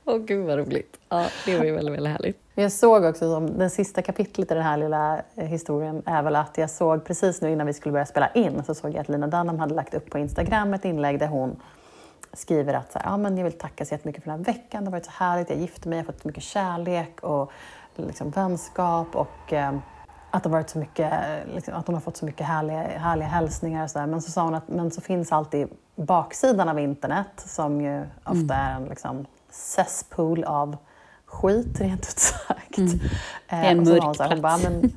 Åh, 0.06 0.18
gud 0.18 0.46
vad 0.46 0.58
roligt. 0.58 1.00
Ja, 1.10 1.28
det 1.46 1.58
var 1.58 1.66
ju 1.66 1.72
väldigt, 1.72 1.96
väldigt 1.96 2.12
härligt. 2.12 2.38
Jag 2.56 2.72
såg 2.72 3.04
också, 3.04 3.34
som 3.34 3.58
det 3.58 3.70
sista 3.70 4.02
kapitlet 4.02 4.52
i 4.52 4.54
den 4.54 4.64
här 4.64 4.78
lilla 4.78 5.22
eh, 5.36 5.46
historien 5.46 6.04
är 6.06 6.24
väl 6.24 6.36
att 6.36 6.58
jag 6.58 6.70
såg 6.70 7.06
precis 7.06 7.42
nu 7.42 7.52
innan 7.52 7.68
vi 7.68 7.74
skulle 7.74 7.94
börja 7.94 8.06
spela 8.06 8.30
in 8.34 8.64
så 8.64 8.76
såg 8.76 8.92
jag 8.92 9.00
att 9.00 9.10
Lina 9.10 9.28
Dunham 9.28 9.60
hade 9.60 9.74
lagt 9.76 9.94
upp 9.94 10.10
på 10.10 10.18
Instagram 10.18 10.74
ett 10.74 10.86
inlägg 10.86 11.20
där 11.20 11.28
hon 11.28 11.56
skriver 12.34 12.74
att 12.74 12.92
så 12.92 13.00
här, 13.00 13.06
ja, 13.06 13.18
men 13.18 13.38
jag 13.38 13.44
vill 13.44 13.58
tacka 13.58 13.86
så 13.86 13.94
jättemycket 13.94 14.24
för 14.24 14.32
den 14.32 14.40
här 14.40 14.54
veckan, 14.54 14.84
det 14.84 14.88
har 14.88 14.92
varit 14.92 15.06
så 15.06 15.12
härligt, 15.12 15.50
jag 15.50 15.60
gifte 15.60 15.90
mig, 15.90 15.98
jag 15.98 16.06
har 16.06 16.14
fått 16.14 16.24
mycket 16.24 16.44
kärlek 16.44 17.20
och 17.22 17.52
liksom, 17.96 18.30
vänskap 18.30 19.16
och 19.16 19.54
eh, 19.54 19.78
att, 20.32 20.44
det 20.44 20.50
varit 20.50 20.70
så 20.70 20.80
mycket, 20.80 21.14
liksom, 21.54 21.74
att 21.74 21.88
hon 21.88 21.94
har 21.94 22.02
fått 22.02 22.18
så 22.18 22.26
mycket 22.26 22.48
härliga, 22.48 22.80
härliga 22.80 23.28
hälsningar. 23.28 23.84
Och 23.84 23.92
så 23.92 24.00
där. 24.00 24.08
Men 24.08 24.22
så 24.22 24.32
sa 24.32 24.44
hon 24.44 24.56
att 24.56 24.68
men 24.68 24.92
så 24.92 25.02
finns 25.02 25.32
alltid 25.32 25.68
baksidan 25.96 26.70
av 26.70 26.80
internet 26.80 27.28
som 27.36 27.82
ju 27.82 28.02
ofta 28.24 28.32
mm. 28.32 28.52
är 28.52 28.76
en 28.76 28.86
liksom, 28.86 29.26
cesspool 29.50 30.44
av 30.44 30.78
skit, 31.26 31.82
rent 31.82 32.02
ut 32.02 32.20
sagt. 32.20 32.78
Mm. 32.78 33.00
Eh, 33.48 33.72
en 33.72 33.84
mörk 33.84 34.18
plats. 34.18 34.42
Bara, 34.42 34.58
men, 34.58 34.92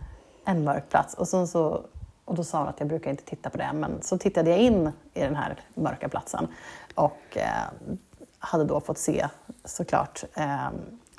en 0.45 0.65
mörk 0.65 0.89
plats. 0.91 1.15
Och, 1.15 1.29
så, 1.29 1.47
så, 1.47 1.81
och 2.25 2.35
då 2.35 2.45
sa 2.45 2.59
hon 2.59 2.69
att 2.69 2.81
jag 2.81 2.89
brukar 2.89 3.11
inte 3.11 3.25
titta 3.25 3.51
på 3.51 3.59
det, 3.59 3.71
men 3.75 4.03
så 4.03 4.19
tittade 4.19 4.51
jag 4.51 4.59
in 4.59 4.93
i 5.15 5.21
den 5.21 5.37
här 5.37 5.61
mörka 5.75 6.09
platsen 6.09 6.49
och 6.95 7.37
eh, 7.37 7.93
hade 8.39 8.65
då 8.65 8.81
fått 8.81 8.99
se 8.99 9.29
såklart 9.65 10.25
eh, 10.35 10.69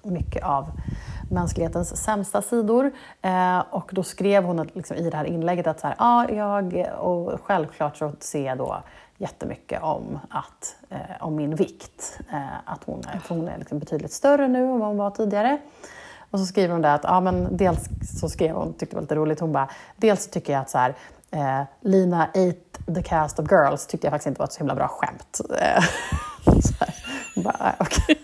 mycket 0.06 0.44
av 0.44 0.72
mänsklighetens 1.30 2.04
sämsta 2.04 2.42
sidor. 2.42 2.92
Eh, 3.22 3.60
och 3.70 3.90
då 3.94 4.04
skrev 4.04 4.44
hon 4.44 4.70
liksom, 4.74 4.98
i 4.98 5.10
det 5.10 5.18
här 5.18 5.26
inlägget 5.26 5.68
att 5.68 5.80
så 5.80 5.88
här, 5.88 5.96
ah, 6.00 6.30
jag, 6.30 6.88
och 7.00 7.42
självklart 7.44 7.98
så 7.98 8.12
ser 8.20 8.46
jag 8.46 8.58
då 8.58 8.84
jättemycket 9.18 9.84
om, 9.84 10.20
att, 10.30 10.76
eh, 10.90 11.00
om 11.20 11.36
min 11.36 11.56
vikt. 11.56 12.20
Eh, 12.32 12.58
att 12.66 12.84
hon 12.84 13.00
är, 13.00 13.22
hon 13.30 13.48
är 13.48 13.58
liksom 13.58 13.80
betydligt 13.80 14.12
större 14.12 14.48
nu 14.48 14.64
än 14.64 14.80
vad 14.80 14.88
hon 14.88 14.98
var 14.98 15.12
tidigare. 15.12 15.58
Och 16.32 16.40
så 16.40 16.46
skriver 16.46 16.74
hon 16.74 16.82
det 16.82 16.94
att, 16.94 17.04
ja 17.04 17.20
men 17.20 17.58
dels 17.58 17.90
så 18.20 18.30
skrev 18.30 18.56
hon, 18.56 18.74
tyckte 18.74 18.86
det 18.86 18.96
var 18.96 19.02
lite 19.02 19.16
roligt, 19.16 19.40
hon 19.40 19.52
bara, 19.52 19.70
dels 19.98 20.28
tycker 20.28 20.54
jag 20.54 20.62
att 20.62 20.70
så 20.70 20.78
här, 20.78 20.96
eh, 21.32 21.62
Lina 21.82 22.24
ate 22.24 22.94
the 22.96 23.04
cast 23.04 23.40
of 23.40 23.52
girls 23.52 23.88
tyckte 23.88 24.08
jag 24.08 24.12
faktiskt 24.12 24.28
inte 24.28 24.40
var 24.40 24.46
ett 24.46 24.54
så 24.54 24.60
himla 24.60 24.76
bra 24.76 24.88
skämt. 24.88 25.42
Eh, 25.60 25.84
så 26.62 26.74
här, 26.80 26.96
bara, 27.44 27.56
ah, 27.60 27.84
okay 27.84 28.16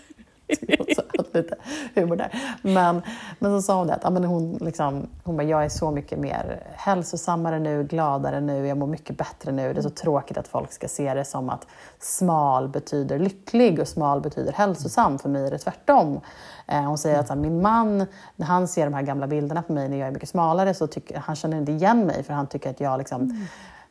lite 1.34 1.54
humor 1.94 2.16
där. 2.16 2.58
Men, 2.62 3.02
men 3.38 3.60
så 3.60 3.62
sa 3.62 3.78
hon 3.78 3.86
det 3.86 3.94
att 3.94 4.04
ja, 4.04 4.10
men 4.10 4.24
hon, 4.24 4.58
liksom, 4.60 5.06
hon 5.24 5.36
bara, 5.36 5.42
jag 5.42 5.64
är 5.64 5.68
så 5.68 5.90
mycket 5.90 6.18
mer 6.18 6.62
hälsosammare 6.74 7.58
nu, 7.58 7.84
gladare 7.84 8.40
nu, 8.40 8.66
jag 8.66 8.78
mår 8.78 8.86
mycket 8.86 9.16
bättre 9.16 9.52
nu. 9.52 9.72
Det 9.72 9.80
är 9.80 9.82
så 9.82 9.90
tråkigt 9.90 10.38
att 10.38 10.48
folk 10.48 10.72
ska 10.72 10.88
se 10.88 11.14
det 11.14 11.24
som 11.24 11.50
att 11.50 11.66
smal 11.98 12.68
betyder 12.68 13.18
lycklig 13.18 13.80
och 13.80 13.88
smal 13.88 14.20
betyder 14.20 14.52
hälsosam. 14.52 15.18
För 15.18 15.28
mig 15.28 15.46
är 15.46 15.50
det 15.50 15.58
tvärtom. 15.58 16.20
Eh, 16.66 16.82
hon 16.82 16.98
säger 16.98 17.18
att 17.18 17.28
här, 17.28 17.36
min 17.36 17.62
man, 17.62 18.06
när 18.36 18.46
han 18.46 18.68
ser 18.68 18.84
de 18.84 18.94
här 18.94 19.02
gamla 19.02 19.26
bilderna 19.26 19.62
på 19.62 19.72
mig 19.72 19.88
när 19.88 19.96
jag 19.96 20.08
är 20.08 20.12
mycket 20.12 20.28
smalare 20.28 20.74
så 20.74 20.86
tycker 20.86 21.18
han 21.18 21.36
känner 21.36 21.58
inte 21.58 21.72
igen 21.72 22.06
mig 22.06 22.22
för 22.22 22.34
han 22.34 22.46
tycker 22.46 22.70
att 22.70 22.80
jag 22.80 22.98
liksom, 22.98 23.22
mm. 23.22 23.46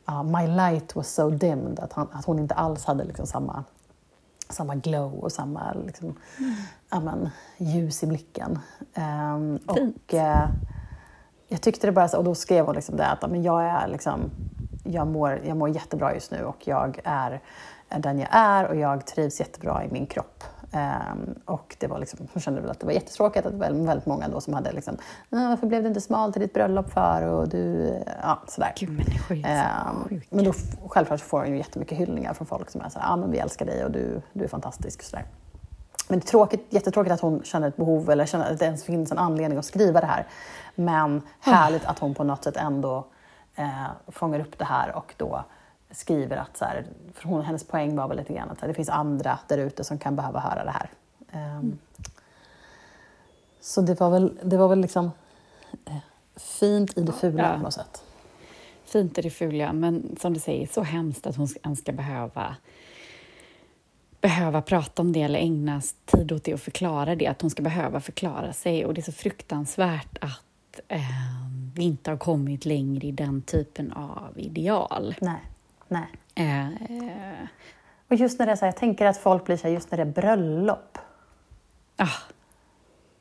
Uh, 0.09 0.23
my 0.23 0.47
light 0.47 0.95
was 0.95 1.13
so 1.13 1.29
dimmed, 1.29 1.79
att, 1.79 1.93
han, 1.93 2.07
att 2.11 2.25
hon 2.25 2.39
inte 2.39 2.55
alls 2.55 2.85
hade 2.85 3.03
liksom 3.03 3.27
samma 3.27 3.63
samma 4.51 4.75
glow 4.75 5.13
och 5.13 5.31
samma 5.31 5.73
liksom, 5.85 6.15
mm. 6.39 6.55
amen, 6.89 7.29
ljus 7.57 8.03
i 8.03 8.07
blicken. 8.07 8.59
Um, 8.95 9.57
och, 9.57 10.13
uh, 10.13 10.47
jag 11.47 11.61
tyckte 11.61 11.87
det 11.87 11.91
bara 11.91 12.17
och 12.17 12.23
då 12.23 12.35
skrev 12.35 12.65
hon 12.65 12.75
liksom 12.75 12.97
det 12.97 13.07
att 13.07 13.29
men 13.29 13.43
jag, 13.43 13.63
är 13.63 13.87
liksom, 13.87 14.19
jag, 14.83 15.07
mår, 15.07 15.41
jag 15.45 15.57
mår 15.57 15.69
jättebra 15.69 16.13
just 16.13 16.31
nu 16.31 16.43
och 16.43 16.67
jag 16.67 16.99
är 17.03 17.41
den 17.99 18.19
jag 18.19 18.29
är 18.31 18.67
och 18.67 18.75
jag 18.75 19.05
trivs 19.05 19.39
jättebra 19.39 19.85
i 19.85 19.91
min 19.91 20.05
kropp. 20.05 20.43
Um, 20.73 21.35
och 21.45 21.75
det 21.79 21.87
var 21.87 21.99
liksom, 21.99 22.27
hon 22.33 22.41
kände 22.41 22.61
väl 22.61 22.71
att 22.71 22.79
det 22.79 22.85
var 22.85 22.93
jättetråkigt 22.93 23.45
att 23.45 23.51
det 23.51 23.57
var 23.57 23.85
väldigt 23.85 24.05
många 24.05 24.27
då 24.27 24.41
som 24.41 24.53
hade 24.53 24.71
liksom, 24.71 24.97
varför 25.29 25.67
blev 25.67 25.81
du 25.81 25.87
inte 25.87 26.01
smal 26.01 26.33
till 26.33 26.41
ditt 26.41 26.53
bröllop 26.53 26.91
för? 26.91 27.21
Och 27.21 27.49
du, 27.49 27.93
ja, 28.21 28.39
sådär. 28.47 28.73
Gud, 28.75 28.89
men, 29.29 29.37
um, 30.09 30.21
men 30.29 30.45
då 30.45 30.53
självklart 30.87 31.21
får 31.21 31.39
hon 31.39 31.49
ju 31.49 31.57
jättemycket 31.57 31.97
hyllningar 31.97 32.33
från 32.33 32.47
folk 32.47 32.69
som 32.69 32.81
är 32.81 32.89
såhär, 32.89 33.07
ja 33.07 33.15
men 33.15 33.31
vi 33.31 33.37
älskar 33.37 33.65
dig 33.65 33.85
och 33.85 33.91
du, 33.91 34.21
du 34.33 34.43
är 34.43 34.47
fantastisk. 34.47 35.03
Sådär. 35.03 35.25
Men 36.07 36.19
det 36.19 36.25
är 36.25 36.27
tråkigt, 36.27 36.65
jättetråkigt 36.69 37.13
att 37.13 37.21
hon 37.21 37.43
känner 37.43 37.67
ett 37.67 37.77
behov 37.77 38.09
eller 38.09 38.25
känner 38.25 38.51
att 38.51 38.59
det 38.59 38.65
ens 38.65 38.83
finns 38.83 39.11
en 39.11 39.17
anledning 39.17 39.59
att 39.59 39.65
skriva 39.65 40.01
det 40.01 40.07
här. 40.07 40.27
Men 40.75 41.21
härligt 41.39 41.85
att 41.85 41.99
hon 41.99 42.15
på 42.15 42.23
något 42.23 42.43
sätt 42.43 42.57
ändå 42.57 43.07
eh, 43.55 43.87
fångar 44.07 44.39
upp 44.39 44.57
det 44.57 44.65
här 44.65 44.95
och 44.95 45.13
då 45.17 45.43
skriver 45.91 46.37
att, 46.37 46.57
så 46.57 46.65
här, 46.65 46.85
för 47.13 47.27
hon, 47.27 47.41
hennes 47.41 47.63
poäng 47.63 47.95
var 47.95 48.07
väl 48.07 48.17
lite 48.17 48.33
grann 48.33 48.49
att 48.49 48.61
här, 48.61 48.67
det 48.67 48.73
finns 48.73 48.89
andra 48.89 49.39
där 49.47 49.57
ute 49.57 49.83
som 49.83 49.97
kan 49.97 50.15
behöva 50.15 50.39
höra 50.39 50.63
det 50.65 50.71
här. 50.71 50.89
Um, 51.33 51.59
mm. 51.59 51.79
Så 53.61 53.81
det 53.81 53.99
var 53.99 54.09
väl, 54.09 54.39
det 54.43 54.57
var 54.57 54.67
väl 54.67 54.81
liksom 54.81 55.11
eh, 55.85 55.95
fint 56.35 56.97
i 56.97 57.01
det 57.01 57.11
fula 57.11 57.43
ja. 57.43 57.57
på 57.57 57.63
något 57.63 57.73
sätt. 57.73 58.03
Fint 58.85 59.17
i 59.17 59.21
det 59.21 59.29
fula, 59.29 59.73
men 59.73 60.15
som 60.19 60.33
du 60.33 60.39
säger, 60.39 60.67
så 60.67 60.81
hemskt 60.81 61.27
att 61.27 61.35
hon 61.35 61.47
ens 61.63 61.79
ska 61.79 61.91
behöva 61.91 62.55
behöva 64.21 64.61
prata 64.61 65.01
om 65.01 65.13
det 65.13 65.21
eller 65.21 65.39
ägna 65.39 65.81
tid 66.05 66.31
åt 66.31 66.43
det 66.43 66.53
och 66.53 66.59
förklara 66.59 67.15
det, 67.15 67.27
att 67.27 67.41
hon 67.41 67.49
ska 67.49 67.63
behöva 67.63 68.01
förklara 68.01 68.53
sig. 68.53 68.85
Och 68.85 68.93
det 68.93 69.01
är 69.01 69.03
så 69.03 69.11
fruktansvärt 69.11 70.17
att 70.21 70.79
eh, 70.87 70.99
vi 71.75 71.83
inte 71.83 72.11
har 72.11 72.17
kommit 72.17 72.65
längre 72.65 73.07
i 73.07 73.11
den 73.11 73.41
typen 73.41 73.91
av 73.91 74.33
ideal. 74.35 75.15
Nej. 75.21 75.41
Nej. 75.91 76.07
Eh, 76.35 76.67
och 78.07 78.15
just 78.15 78.39
när 78.39 78.45
det 78.45 78.51
är 78.51 78.55
så 78.55 78.65
här, 78.65 78.67
jag 78.67 78.75
tänker 78.77 79.05
att 79.05 79.17
folk 79.17 79.45
blir 79.45 79.57
så 79.57 79.67
här, 79.67 79.73
just 79.73 79.91
när 79.91 79.97
det 79.97 80.03
är 80.03 80.11
bröllop. 80.21 80.97
Ah. 81.95 82.05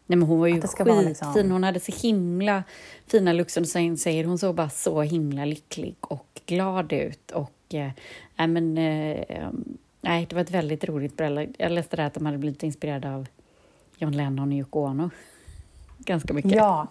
Nej, 0.06 0.16
men 0.16 0.22
hon 0.28 0.40
var 0.40 0.46
ju 0.46 0.60
skitfin. 0.60 1.02
Liksom... 1.02 1.50
Hon 1.50 1.64
hade 1.64 1.80
så 1.80 1.92
himla 1.92 2.64
fina 3.06 3.32
looks 3.32 3.56
och 3.56 3.66
sen 3.66 3.98
säger 3.98 4.24
hon 4.24 4.38
så 4.38 4.52
bara 4.52 4.68
så 4.68 5.02
himla 5.02 5.44
lycklig 5.44 5.96
och 6.00 6.40
glad 6.46 6.92
ut. 6.92 7.30
Och, 7.30 7.74
eh, 7.74 7.90
men, 8.36 8.78
eh, 8.78 9.48
nej, 10.00 10.26
det 10.28 10.34
var 10.34 10.42
ett 10.42 10.50
väldigt 10.50 10.84
roligt 10.84 11.16
bröllop. 11.16 11.48
Jag 11.58 11.72
läste 11.72 11.96
där 11.96 12.04
att 12.04 12.14
de 12.14 12.26
hade 12.26 12.38
blivit 12.38 12.62
inspirerade 12.62 13.14
av 13.14 13.26
John 13.96 14.12
Lennon 14.12 14.48
och 14.48 14.54
Yoko 14.54 14.80
Ono. 14.80 15.10
Ganska 15.98 16.34
mycket. 16.34 16.54
Ja, 16.54 16.86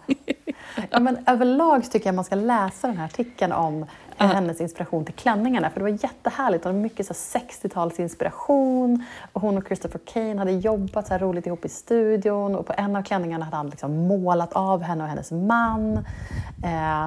Ja, 0.90 1.00
men 1.00 1.18
överlag 1.26 1.90
tycker 1.90 2.06
jag 2.06 2.14
man 2.14 2.24
ska 2.24 2.34
läsa 2.34 2.86
den 2.86 2.96
här 2.96 3.04
artikeln 3.04 3.52
om 3.52 3.86
uh. 4.24 4.34
hennes 4.34 4.60
inspiration 4.60 5.04
till 5.04 5.14
klänningarna. 5.14 5.70
För 5.70 5.80
det 5.80 5.84
var 5.84 5.98
jättehärligt. 6.04 6.66
och 6.66 6.74
mycket 6.74 7.06
60-talsinspiration. 7.08 9.04
Och 9.32 9.40
hon 9.40 9.58
och 9.58 9.66
Christopher 9.66 10.00
Kane 10.04 10.38
hade 10.38 10.52
jobbat 10.52 11.06
så 11.06 11.18
roligt 11.18 11.46
ihop 11.46 11.64
i 11.64 11.68
studion. 11.68 12.54
Och 12.54 12.66
på 12.66 12.72
en 12.76 12.96
av 12.96 13.02
klänningarna 13.02 13.44
hade 13.44 13.56
han 13.56 13.70
liksom 13.70 14.08
målat 14.08 14.52
av 14.52 14.82
henne 14.82 15.02
och 15.04 15.08
hennes 15.08 15.30
man. 15.30 16.06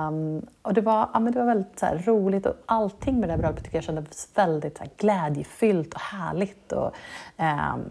Um, 0.07 0.41
och 0.61 0.73
det 0.73 0.81
var, 0.81 1.09
ja, 1.13 1.19
men 1.19 1.33
det 1.33 1.39
var 1.39 1.45
väldigt 1.45 1.79
så 1.79 1.85
roligt 2.05 2.45
och 2.45 2.55
allting 2.65 3.19
med 3.19 3.29
det 3.29 3.33
här 3.33 3.39
bröllopet 3.39 3.63
tycker 3.63 3.77
jag 3.77 3.83
kändes 3.83 4.27
väldigt 4.35 4.77
så 4.77 4.83
glädjefyllt 4.97 5.93
och 5.93 6.01
härligt. 6.01 6.71
Och, 6.71 6.95
um, 7.37 7.83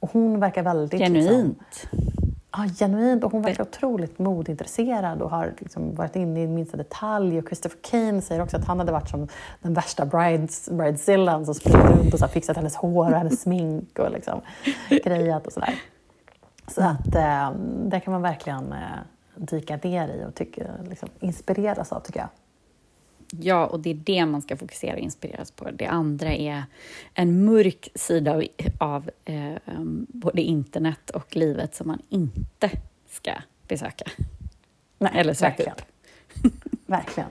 och 0.00 0.10
hon 0.12 0.40
verkar 0.40 0.62
väldigt... 0.62 1.00
Genuint. 1.00 1.88
Liksom, 1.90 2.11
Ja, 2.52 2.66
genuint. 2.78 3.24
Och 3.24 3.32
hon 3.32 3.42
verkar 3.42 3.62
otroligt 3.62 4.18
modintresserad 4.18 5.22
och 5.22 5.30
har 5.30 5.54
liksom 5.58 5.94
varit 5.94 6.16
inne 6.16 6.42
i 6.42 6.46
minsta 6.46 6.76
detalj. 6.76 7.38
Och 7.38 7.44
Christopher 7.46 7.78
Kane 7.82 8.22
säger 8.22 8.42
också 8.42 8.56
att 8.56 8.64
han 8.64 8.78
hade 8.78 8.92
varit 8.92 9.08
som 9.08 9.28
den 9.62 9.74
värsta 9.74 10.06
brides, 10.06 10.68
bridezillan 10.70 11.44
som 11.44 11.54
sprungit 11.54 11.90
runt 11.90 12.14
och 12.14 12.20
så 12.20 12.28
fixat 12.28 12.56
hennes 12.56 12.76
hår 12.76 13.10
och 13.10 13.18
hennes 13.18 13.42
smink 13.42 13.98
och 13.98 14.10
liksom 14.10 14.40
grejat 15.04 15.46
och 15.46 15.52
sådär. 15.52 15.74
Så 16.66 16.82
att 16.82 17.14
eh, 17.14 17.50
det 17.84 18.00
kan 18.00 18.12
man 18.12 18.22
verkligen 18.22 18.72
eh, 18.72 18.98
dyka 19.34 19.78
ner 19.82 20.08
i 20.08 20.24
och 20.28 20.34
tycka, 20.34 20.62
liksom, 20.88 21.08
inspireras 21.20 21.92
av, 21.92 22.00
tycker 22.00 22.20
jag. 22.20 22.28
Ja, 23.40 23.66
och 23.66 23.80
det 23.80 23.90
är 23.90 23.94
det 23.94 24.26
man 24.26 24.42
ska 24.42 24.56
fokusera 24.56 24.92
och 24.92 24.98
inspireras 24.98 25.50
på. 25.50 25.70
Det 25.70 25.86
andra 25.86 26.32
är 26.32 26.64
en 27.14 27.44
mörk 27.44 27.88
sida 27.94 28.32
av, 28.32 28.44
av 28.78 29.10
eh, 29.24 29.54
både 30.08 30.42
internet 30.42 31.10
och 31.10 31.36
livet 31.36 31.74
som 31.74 31.86
man 31.86 32.02
inte 32.08 32.70
ska 33.08 33.32
besöka. 33.68 34.04
Nej, 34.98 35.12
Eller 35.14 35.34
söka 35.34 35.48
verkligen. 35.48 35.72
upp. 35.72 36.62
verkligen. 36.86 37.28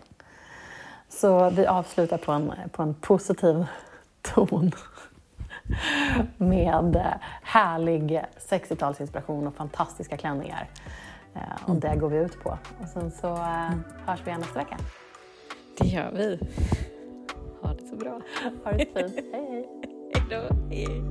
Så 1.09 1.49
vi 1.49 1.65
avslutar 1.65 2.17
på 2.17 2.31
en, 2.31 2.53
på 2.71 2.83
en 2.83 2.93
positiv 2.93 3.65
ton 4.21 4.71
med 6.37 7.19
härlig 7.43 8.21
60-talsinspiration 8.49 9.47
och 9.47 9.55
fantastiska 9.55 10.17
klänningar. 10.17 10.69
Eh, 11.35 11.63
och 11.63 11.69
mm. 11.69 11.79
det 11.79 11.95
går 11.95 12.09
vi 12.09 12.17
ut 12.17 12.43
på. 12.43 12.57
Och 12.81 12.87
sen 12.87 13.11
så 13.11 13.33
eh, 13.33 13.71
hörs 14.05 14.19
vi 14.23 14.29
igen 14.29 14.41
nästa 14.41 14.59
vecka. 14.59 14.77
Det 15.81 15.87
gör 15.87 16.11
vi. 16.15 16.39
Ha 17.61 17.73
det 17.73 17.87
så 17.87 17.95
bra. 17.95 18.21
Ha 18.63 18.71
det 18.71 18.77
fint. 18.77 19.25
hej 19.33 19.47
hej. 19.49 19.67
Hej 20.13 20.23
då. 20.29 20.55
Hej. 20.69 21.03